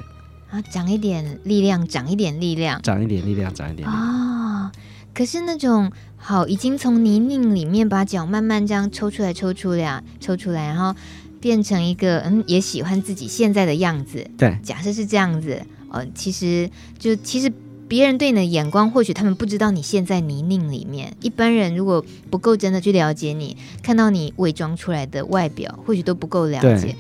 [0.51, 4.50] 啊，长一点力量，长一点力量，长一点力量，长一点力量！
[5.15, 10.95] 可是那种好，已经从泥泞里面把脚慢慢这样抽出来，抽出来，抽出来，然后
[11.41, 14.27] 变成一个嗯，也喜欢自己现在的样子。
[14.37, 15.63] 对，假设是这样子。
[15.93, 17.53] 呃，其实就其实
[17.89, 21.17] 别人对你的眼光，或许他们不知道你现在泥泞里面。
[21.21, 26.95] 一般人如果不够真的去了解你，看到你伪装出来的外表，或许都不够了解。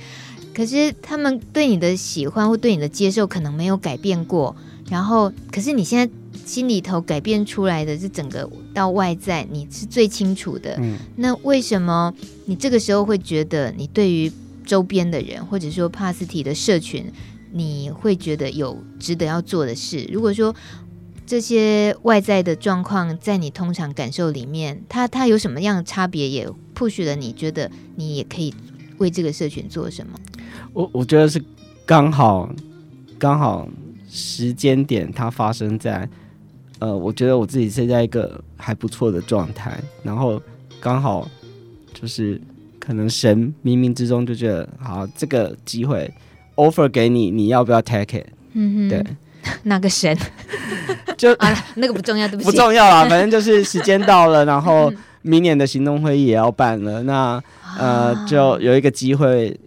[0.53, 4.57] 可是他们对你的喜欢或对你的接受，可能没有改变过。
[4.89, 6.13] 然后，可是你现在
[6.45, 10.77] 心里头改变出来的，这整个到外在，你是最清楚的。
[10.81, 10.97] 嗯。
[11.17, 12.15] 那为什么
[12.47, 14.31] 你这个时候会觉得，你对于
[14.65, 17.05] 周边的人，或者说帕斯提的社群？
[17.53, 20.09] 你会觉得有值得要做的事。
[20.13, 20.55] 如果说
[21.27, 28.55] 这些外在的状况在你通常感受里面，它它有什么样的差别，也 push 了你觉得你也可以
[28.99, 30.13] 为这个社群做什么？
[30.73, 31.43] 我我觉得是
[31.85, 32.49] 刚好
[33.19, 33.69] 刚好
[34.09, 36.09] 时间点它发生在
[36.81, 40.43] 呃，我觉得我自己现在一个还不错的状态，然后
[40.81, 41.29] 刚好
[41.95, 42.41] 就是
[42.79, 46.13] 可能神冥冥之中就觉得好这个机会。
[46.57, 48.27] offer 给你，你要不要 take it？
[48.53, 49.07] 嗯哼，对，
[49.63, 50.15] 哪个神？
[51.17, 57.43] 就啊，那个不重要，对不起， 不重要啊，反正就是时间到了，然后明年的行动会议也要办了，那
[57.79, 59.59] 呃，就有一个机会，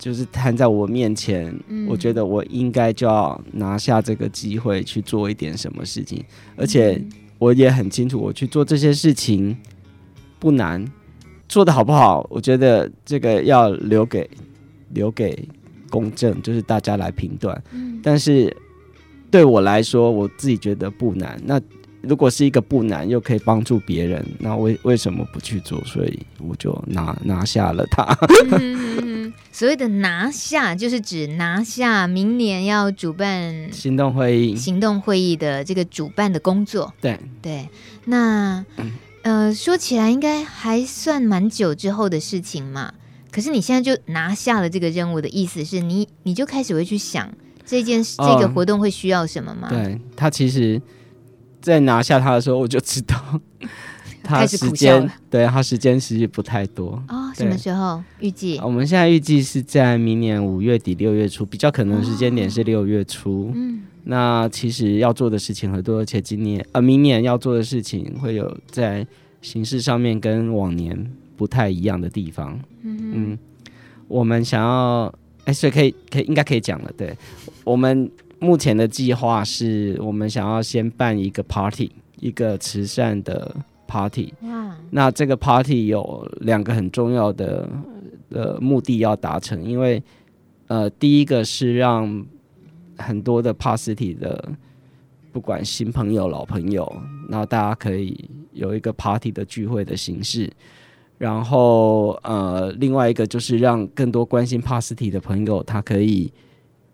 [0.00, 6.24] 就是摊在我面前，嗯、我觉得我应该就要拿下这个机会去做一点什么事情，
[6.56, 7.00] 而且
[7.38, 9.56] 我也很清楚，我去做这些事情
[10.40, 10.84] 不难，
[11.48, 14.28] 做得好不好，我觉得这个要留给
[14.88, 15.48] 留给。
[15.90, 18.56] 公正就是大家来评断，嗯，但是
[19.28, 21.36] 对我来说，我自己觉得不难。
[21.44, 21.60] 那
[22.02, 25.82] 如果是一个不难又可以帮助别人，那为为什么不去做？
[25.84, 28.04] 所以我就拿拿下了它。
[28.58, 36.92] 嗯，所谓的拿下，就是指拿下明年要主办行动会议、行动会议的这个主办的工作。
[37.00, 37.68] 对对，
[38.06, 38.64] 那
[39.22, 42.94] 呃，说起来应该还算蛮久之后的事情嘛。
[43.30, 47.30] 可是你现在就拿下了这个任务的意思是你，你就开始会去想
[47.64, 49.68] 这件事、这个活动会需要什么吗？
[49.70, 50.80] 哦、对它，其实，
[51.60, 53.16] 在拿下他的时候，我就知道
[54.22, 57.32] 他时间，对他时间其实不太多哦。
[57.34, 58.58] 什么时候预计？
[58.62, 63.50] 我们现在预计是在明年五月底六月初，比较可能时间点是六月初。
[63.54, 69.06] 嗯、哦，那其实要做的事情很多，而且今年呃明年要做的事情会有在
[69.42, 72.58] 形式上面跟往年不太一样的地方。
[72.82, 73.38] 嗯，嗯，
[74.06, 75.06] 我们想要，
[75.44, 76.92] 哎、欸，所以可以，可以，应该可以讲了。
[76.96, 77.16] 对，
[77.64, 78.10] 我们
[78.40, 83.54] 目前的计划是，我们想要先办一个 party，一个慈善的
[83.86, 84.32] party。
[84.42, 87.68] 哇，那这个 party 有两个很重要的
[88.30, 90.02] 呃目的要达成，因为
[90.68, 92.24] 呃，第一个是让
[92.96, 94.52] 很多的帕斯体的
[95.32, 96.90] 不管新朋友、老朋友，
[97.28, 100.50] 然后大家可以有一个 party 的聚会的形式。
[101.18, 106.32] 然后，呃，另外一个就是让更多关心帕斯提的朋友，他可以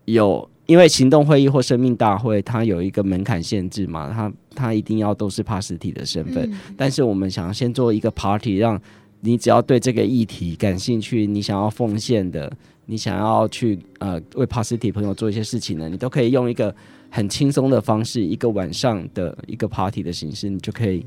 [0.06, 6.50] 有，因为行动会议或生命大会，它有一个门槛限制嘛，它它一定要都是帕斯体的身份。
[6.50, 6.58] 嗯。
[6.76, 8.80] 但是我们想要先做一个 party，让
[9.20, 12.52] 你只要对这个议题感兴趣，你想要奉献的，
[12.84, 16.74] 你想要去呃为帕斯体朋友做一些事情呢，你都可以用一个
[17.10, 21.04] 很轻松的方式，一个晚上的一个 party 的形式，你就可以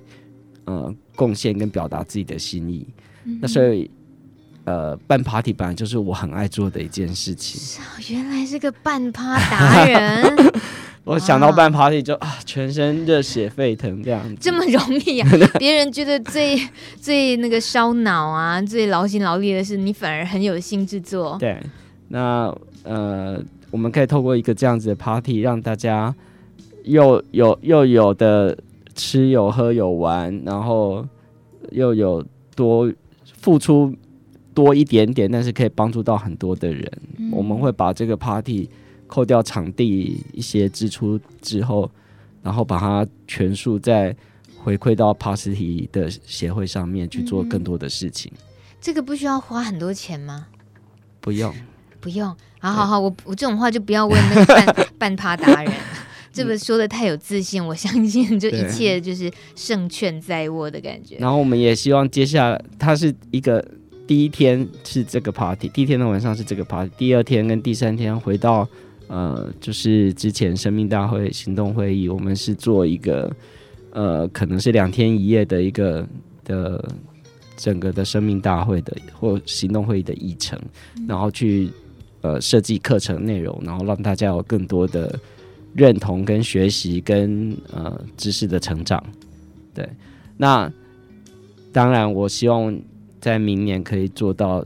[0.66, 2.88] 呃贡献跟表达自己的心意。
[3.42, 3.90] 那所以，
[4.70, 7.82] 呃，办 party 本来就是我很爱做的一件事情。
[8.14, 10.54] 原来是个办趴达人。
[11.06, 14.38] 我想到办 party 就啊，全身热血沸腾这样子。
[14.40, 15.30] 这么容易啊？
[15.58, 16.56] 别人觉得最
[17.02, 21.36] 最那个烧脑啊，最劳心劳力的事，你反而很有心制作。
[21.40, 21.60] 对，
[22.10, 23.42] 那呃，
[23.72, 26.14] 我们可以透过一个这样子的 party，让大家
[26.84, 28.56] 又有又有的
[28.94, 31.04] 吃，有喝，有玩，然后
[31.72, 32.24] 又有
[32.56, 32.94] 多。
[33.42, 33.96] 付出
[34.64, 36.92] 多一点点，但是可以帮助到很多的人。
[37.18, 37.30] 嗯。
[37.32, 38.70] 我们会把这个 party
[39.08, 41.90] 扣掉场地一些支出之后，
[42.44, 44.16] 然后把它全数再
[44.58, 48.32] 回回馈到帕斯提的协会上面去做更多的事情。
[48.36, 48.40] 嗯、
[48.80, 50.46] 这个不需要花很多钱吗？
[51.20, 51.52] 不用，
[52.00, 52.28] 不用。
[52.60, 55.74] 好好好，我我这种话就不要问那个半 半趴达人。
[56.32, 61.16] 这个说的太有自信，我相信就一切就是胜券在握的感觉。
[61.18, 63.66] 然后我们也希望接下来，它是一个
[64.10, 68.68] 第一天是这个 party，第一天的晚上是这个 party，第二天跟第三天回到
[69.06, 73.32] 呃，就是之前生命大会行动会议，我们是做一个
[73.92, 76.04] 呃，可能是两天一夜的一个
[76.44, 76.84] 的
[77.56, 80.60] 整个的生命大会的或行动会议的议程，
[81.08, 81.70] 然后去
[82.22, 85.20] 呃设计课程内容，然后让大家有更多的。
[85.76, 89.02] 认同跟学习跟呃知识的成长，
[89.72, 89.88] 对，
[90.36, 90.70] 那
[91.72, 92.76] 当然我希望
[93.20, 94.66] 在明年可以做到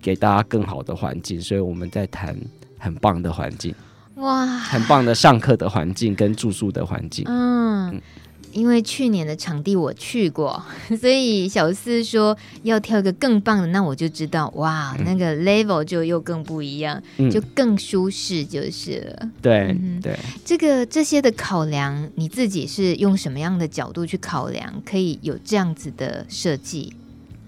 [0.00, 2.36] 给大家更好的环境，所以我们在谈
[2.78, 3.74] 很棒的环境，
[4.16, 7.90] 哇，很棒的上课的环境跟住宿的环境，嗯。
[7.90, 8.02] 嗯
[8.50, 10.60] 因为去年的场地我去过，
[10.98, 19.30] 所以小四说要挑一个更棒的，那我就知道哇，那个 level 就又更不一样，嗯、就更舒适就是了。
[19.42, 26.94] 对对，这个这些的考量，你自己是用什么样的角度去考量，可以有这样子的设计？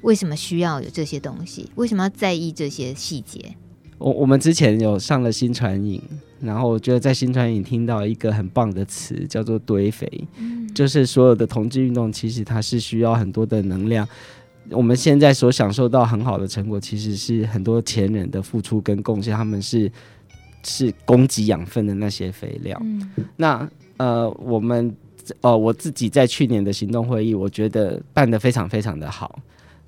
[0.03, 1.71] 为什么需要有这些东西？
[1.75, 3.55] 为什么要在意这些细节？
[3.99, 6.01] 我我们之前有上了新传影。
[6.41, 14.09] 然后我觉得在新传影听到一个很棒的词，叫做堆肥，嗯，就是所有的同志运动其实它是需要很多的能量。
[14.71, 19.93] 我们现在所享受到很好的成果，其实是很多前人的付出跟贡献，他们是
[20.65, 22.81] 是供给养分的那些肥料。
[22.83, 24.97] 嗯，那呃，我们
[25.43, 29.39] 呃，我自己在去年的行动会议，我觉得办得非常非常的好，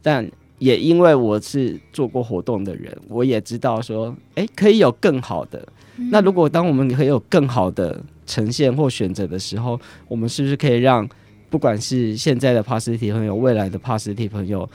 [0.03, 0.29] 但
[0.59, 5.67] 也因为我是做过活动的人，我也知道说，哎，可以有更好的。
[6.11, 11.09] 那如果当我们可以有更好的呈现或选择的时候，我们是不是可以让
[11.51, 14.69] 不管是现在的帕斯提朋友，未来的帕斯提朋友，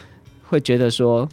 [0.44, 1.28] 会觉得说，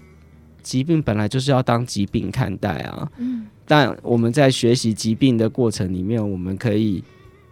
[0.62, 3.11] 疾病本来就是要当疾病看待啊。
[3.18, 3.47] 嗯。
[3.66, 7.03] 但我们在学习疾病的过程里面，我们可以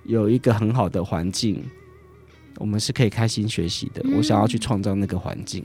[0.05, 1.63] 有一个很好的环境，
[2.59, 4.05] 我们是可以开心学习的。
[4.17, 5.65] 我想要去创造那个环境。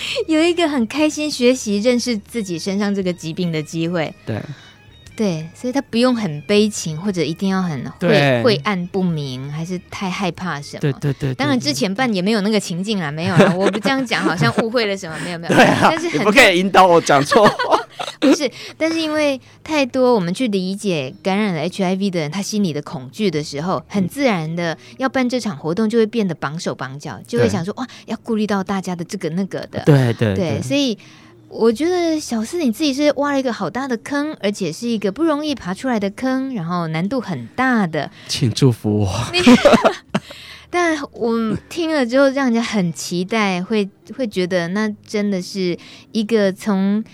[0.28, 4.40] 有一个很开心学习、认识自己身上这个疾病的机会，对，
[5.16, 10.80] 对，所以他不用很悲情，或者一定要很晦晦暗不明，还是太害怕什么？
[10.80, 11.34] 对对对，对。
[11.34, 15.16] 当然之前办也没有那个情境啦，没有啦，我不这样讲，好像误会了什么？
[15.24, 17.77] 没有没有， 对啊，但是很不可以引导我讲错话。
[18.20, 29.82] 不是，但是因为太多我们去理解感染了 HIV 的人，他心里的恐惧的时候，很自然的要办这场活动，就会变得绑手绑脚，就会想说哇，要顾虑到大家的这个那个的。
[29.86, 30.98] 对对对，所以
[31.48, 38.10] 我觉得小四你自己是挖了一个好大的坑，而且是一个不容易爬出来的坑，然后难度很大的。
[38.26, 39.08] 请祝福我。
[40.70, 45.78] 但我听了之后，让人家很期待，会会觉得那真的是
[46.12, 47.04] 一个从。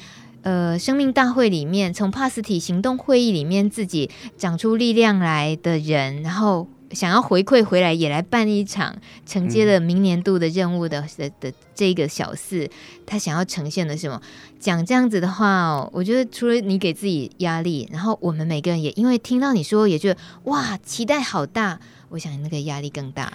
[0.44, 12.68] 呃，生命大会里面，从帕斯体行动会议里面自己长出力量来的人，然后想要回馈回来，也来办一场承接了明年度的任务的的的这个小四，
[13.06, 14.20] 他想要呈现的是什么？
[14.60, 21.80] 讲这样子的话哦，我觉得除了你给自己压力，然后我们每个人也因为听到你说，也觉得哇，期待好大，
[22.10, 23.32] 我想那个压力更大。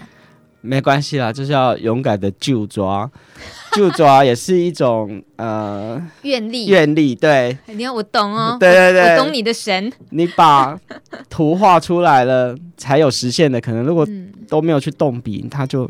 [0.62, 3.10] 没关系啦，就是要勇敢的就抓，
[3.74, 7.58] 就抓也是一种呃愿力，愿力对。
[7.68, 9.92] 你要我懂哦，对对对，我懂你的神。
[10.10, 10.78] 你把
[11.30, 13.84] 图画出来了，才有实现的可能。
[13.84, 14.06] 如果
[14.48, 15.90] 都没有去动笔，它就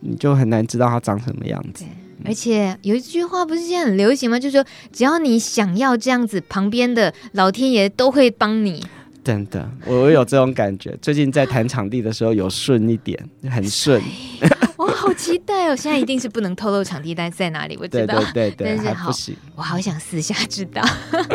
[0.00, 1.84] 你就很难知道它长什么样子。
[2.26, 4.38] 而且有一句话不是现在很流行吗？
[4.38, 8.84] 就是说，只要你想要这样子，旁边的老天爷都会帮你。
[9.24, 10.94] 真的，我有这种感觉。
[11.00, 13.18] 最近在谈场地的时候，有顺一点，
[13.50, 14.02] 很顺。
[14.76, 15.74] 我好期待哦！
[15.76, 18.18] 现在一定是不能透露场地在在哪里，我知道。
[18.34, 19.10] 对对对，但是好，
[19.56, 20.82] 我好想私下知道。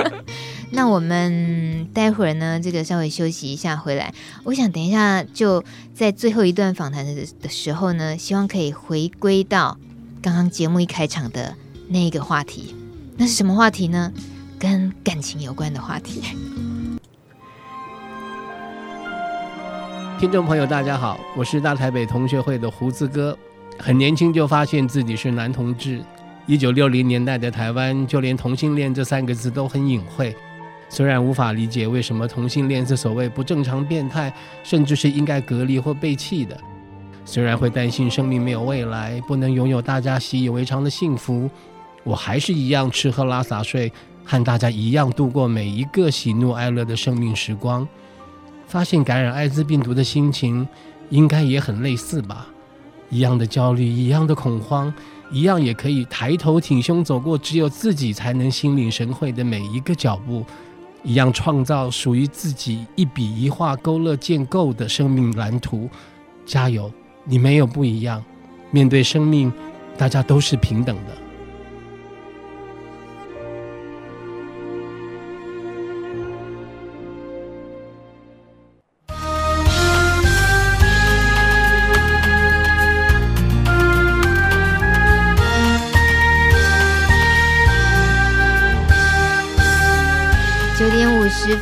[0.71, 4.13] 那我们待会儿呢，这个稍微休息一下，回来，
[4.43, 5.63] 我想等一下就
[5.95, 9.77] 在最后一段访谈的的时候呢，希望可以回归到
[10.21, 11.55] 刚刚节目一开场的
[11.87, 12.75] 那个话题。
[13.17, 14.13] 那是什么话题呢？
[14.59, 16.21] 跟感情有关的话题。
[20.19, 23.37] 听众朋友，大家好，我是大台北同学会的胡子哥。
[23.77, 26.01] 很年轻就发现自己是男同志。
[26.45, 30.35] 一九六零年代的台湾，就连同性恋这三个字都很隐晦。
[30.89, 36.57] 虽然无法理解为什么同性恋是所谓不正常变态，甚至是应该隔离或背弃的。
[37.23, 41.49] 虽然会担心生命没有未来，不能拥有大家习以为常的幸福，
[42.03, 43.89] 我还是一样吃喝拉撒睡，
[44.25, 47.87] 和大家一样度过每一个喜怒哀乐的生命时光。
[48.69, 50.65] 发现感染艾滋病毒的心情，
[51.09, 52.47] 应该也很类似吧？
[53.09, 54.93] 一样的焦虑，一样的恐慌，
[55.31, 60.45] 一样也可以抬头挺胸走过只有自己才能心领神会的每一个脚步，
[61.03, 65.89] 一样创造属于自己一笔一画勾勒建构的生命蓝图。
[66.45, 66.91] 加油，
[67.25, 68.23] 你没有不一样，
[68.69, 69.51] 面对生命，
[69.97, 71.28] 大家都是平等的。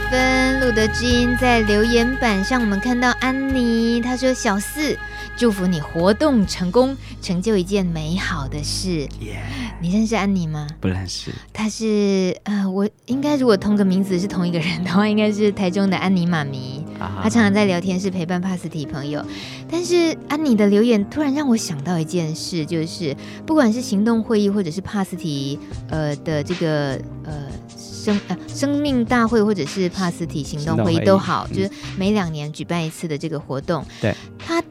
[0.09, 4.97] 分，路德之音在留言板上，我们看到安妮，她说：“小四，
[5.35, 9.41] 祝福你活动成功，成就一件美好的事。” Yeah.
[9.81, 10.67] 你认识安妮吗？
[10.79, 11.31] 不认识。
[11.51, 16.85] 她是呃，我应该如果同个名字是同一个人的话，应该是台中的安妮妈咪。
[17.21, 19.25] 她常常在聊天室陪伴帕斯提朋友。
[19.69, 23.13] 但是安妮的留言突然让我想到一件事，就是
[23.45, 27.33] 不管是行动会议或者是帕斯提呃的这个呃。
[28.07, 33.83] 生呃生命大会或者是帕斯提行动会议都好，就是每两年举办一次的这个活动。
[33.99, 34.61] 对，他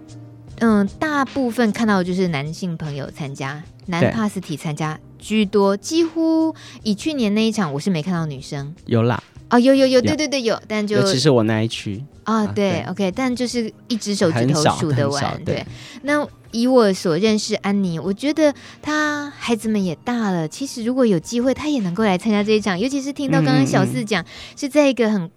[0.61, 8.75] 嗯、呃，大部分看到的就是男性朋友参加，男帕斯提参加居多，几乎以去年那一场我是没看到女生。
[8.87, 15.65] 有啦，哦，有有有，对对对有，但就其实我那一区啊，对，OK，但就是一只手指头数得完，对，
[16.03, 16.27] 那。
[16.53, 20.49] 以我所认识安妮，我觉得她孩子们也大了。
[20.49, 22.79] 其实如果有机会，她也能够来参加这一场。
[22.79, 25.31] 尤其是听到刚刚小四讲，嗯嗯是在一个很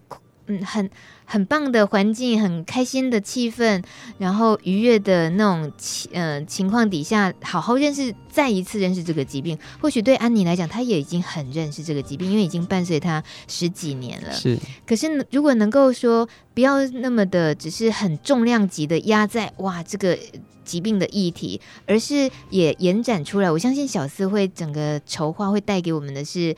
[0.47, 0.89] 嗯很
[1.31, 3.83] 很棒的环境、很开心的气氛，
[4.17, 9.55] 然后愉悦的那种情呃情况底下，好好认识，再一次认识这个疾病。
[9.79, 14.33] 或许对安妮来讲，她也已经很认识这个疾病，因为已经伴随她十几年了。
[14.33, 14.57] 是。
[14.87, 20.17] 可是如果能够说不要那么的，只是很重量级的压在哇这个。
[20.69, 23.49] 疾病的议题，而是也延展出来。
[23.49, 26.55] 我相信小四会整个筹划会带给我们的是，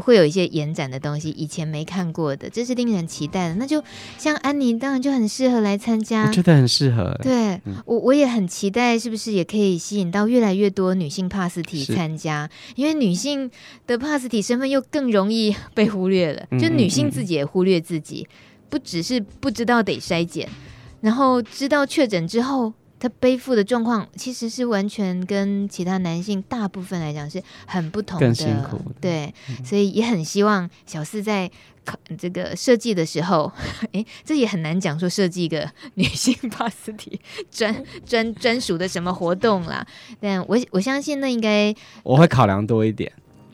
[0.00, 3.54] 会有一些延展的东西，以前没看过的，这是令人期待的。
[3.54, 3.80] 那就
[4.18, 7.16] 像安妮，当然就很适合来参加，我觉得很适合。
[7.22, 12.50] 对、嗯、我，我也很期待，是不是也可以吸引到越来越多女性帕斯体参加？
[12.74, 13.48] 因为女性
[13.86, 20.48] 的帕斯体身份又更容易被忽略了，就女性自己也忽略自己，嗯嗯嗯，不只是不知道得筛检，
[21.00, 22.72] 然后知道确诊之后。
[23.02, 28.94] 他背负的状况其实是完全跟其他男性大部分来讲是很不同的，更辛苦的。
[29.00, 29.34] 对，
[29.64, 31.50] 所以也很希望小四在
[31.84, 33.50] 考这个设计的时候，
[33.90, 39.84] 诶，这也很难讲说设计一个 女性巴斯体专专专属的什么活动啦。
[40.20, 41.74] 但我我相信那应该
[42.04, 43.10] 我会考量多一点，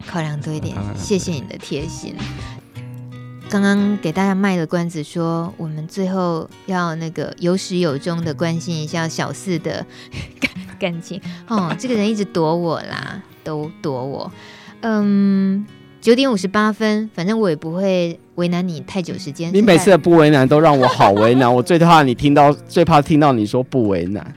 [0.07, 0.77] 考量多一点。
[0.95, 2.15] 谢谢你的贴心。
[3.51, 9.85] 刚刚给大家卖了关子，说我们最后要那个有始有终的关心一下小四的
[10.39, 11.75] 感感情哦。
[11.79, 14.31] 这个人一直躲我啦，都躲我。
[14.83, 15.65] 嗯，
[15.99, 19.51] 九点五十八分，反正我也不会为难你太久时间。
[19.55, 24.35] 你每次的不为难都让我好为难，我最怕你听到，最怕听到你说不为难。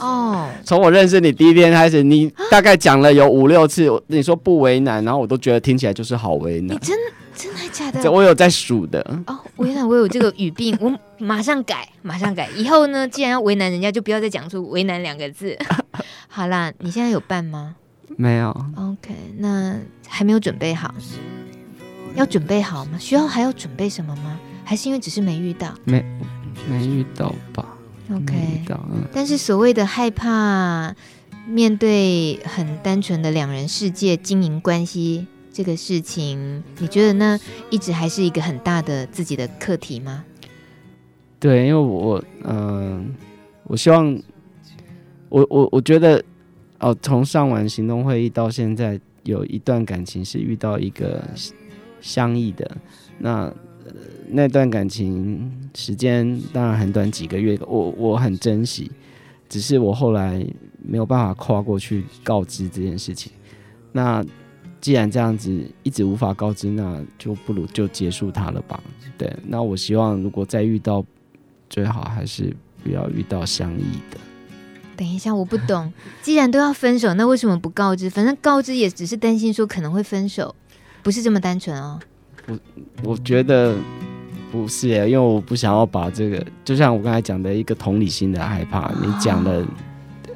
[0.00, 6.76] 哦，从我认识你第一天开始，你大概讲了有五六次，你说不为难，然后我都觉得听起来就是好为难。
[6.76, 6.94] 你真。
[7.36, 8.10] 真的假的？
[8.10, 9.38] 我有在数的哦。
[9.56, 12.48] 我原来我有这个语病，我马上改，马上改。
[12.56, 15.56] 以后呢，既然要为难人家，就不要再讲出“为难”两个字。
[16.28, 17.76] 好啦，你现在有办吗？
[18.16, 18.50] 没有。
[18.76, 19.76] OK，那
[20.06, 20.94] 还没有准备好。
[22.14, 22.98] 要准备好吗？
[22.98, 24.38] 需要还要准备什么吗？
[24.64, 25.74] 还是因为只是没遇到？
[25.84, 26.04] 没
[26.68, 27.66] 没遇到吧
[28.10, 28.80] ？OK，遇到。
[28.92, 29.02] 嗯。
[29.12, 30.94] 但是所谓的害怕
[31.46, 35.26] 面对很单纯的两人世界经营关系。
[35.54, 37.38] 这个事情，你觉得呢？
[37.70, 40.24] 一直还是一个很大的自己的课题吗？
[41.38, 43.14] 对，因为我，嗯、
[43.62, 44.20] 我希望，
[45.28, 46.20] 我我我觉得，
[46.80, 51.22] 哦，从上完行动会议到现在，有一段感情是遇到一个
[52.00, 52.76] 相异的，
[53.18, 53.54] 那、
[54.28, 58.90] 那段感情时间当然很短，几个月，我我很珍惜，
[59.48, 60.44] 只是我后来
[60.82, 63.30] 没有办法跨过去告知这件事情，
[63.92, 64.24] 那。
[64.84, 65.50] 既然这样子
[65.82, 68.78] 一直无法告知，那就不如就结束它了吧。
[69.16, 71.02] 对，那我希望如果再遇到，
[71.70, 74.18] 最好还是不要遇到相异的。
[74.94, 78.10] 等一下，我不懂，既然都要分手，那为什么不告知？
[78.10, 80.54] 反正告知也只是担心说可能会分手，
[81.02, 81.98] 不是这么单纯哦。
[82.46, 82.58] 我
[83.02, 83.74] 我觉得
[84.52, 89.66] 不是耶，因为我不想要把这个，就像我刚才讲的一个同理心的害怕，你讲的，哦、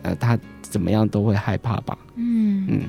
[0.05, 1.99] 呃，他怎么样都会害怕吧？
[2.15, 2.81] 嗯嗯。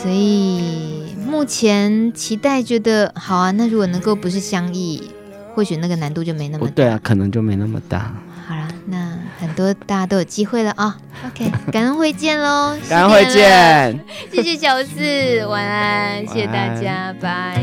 [0.00, 3.50] 好，所以目前期待觉得好啊。
[3.50, 5.10] 那如果能够不是相异，
[5.54, 6.72] 或许那个难度就没那么大。
[6.72, 8.14] 对啊，可能就没那么大。
[8.48, 10.96] 好了，那很多大家都有机会了啊。
[11.26, 14.00] OK，感恩会见喽，感恩会见，
[14.32, 17.62] 谢谢小四，晚安，谢谢大家，拜。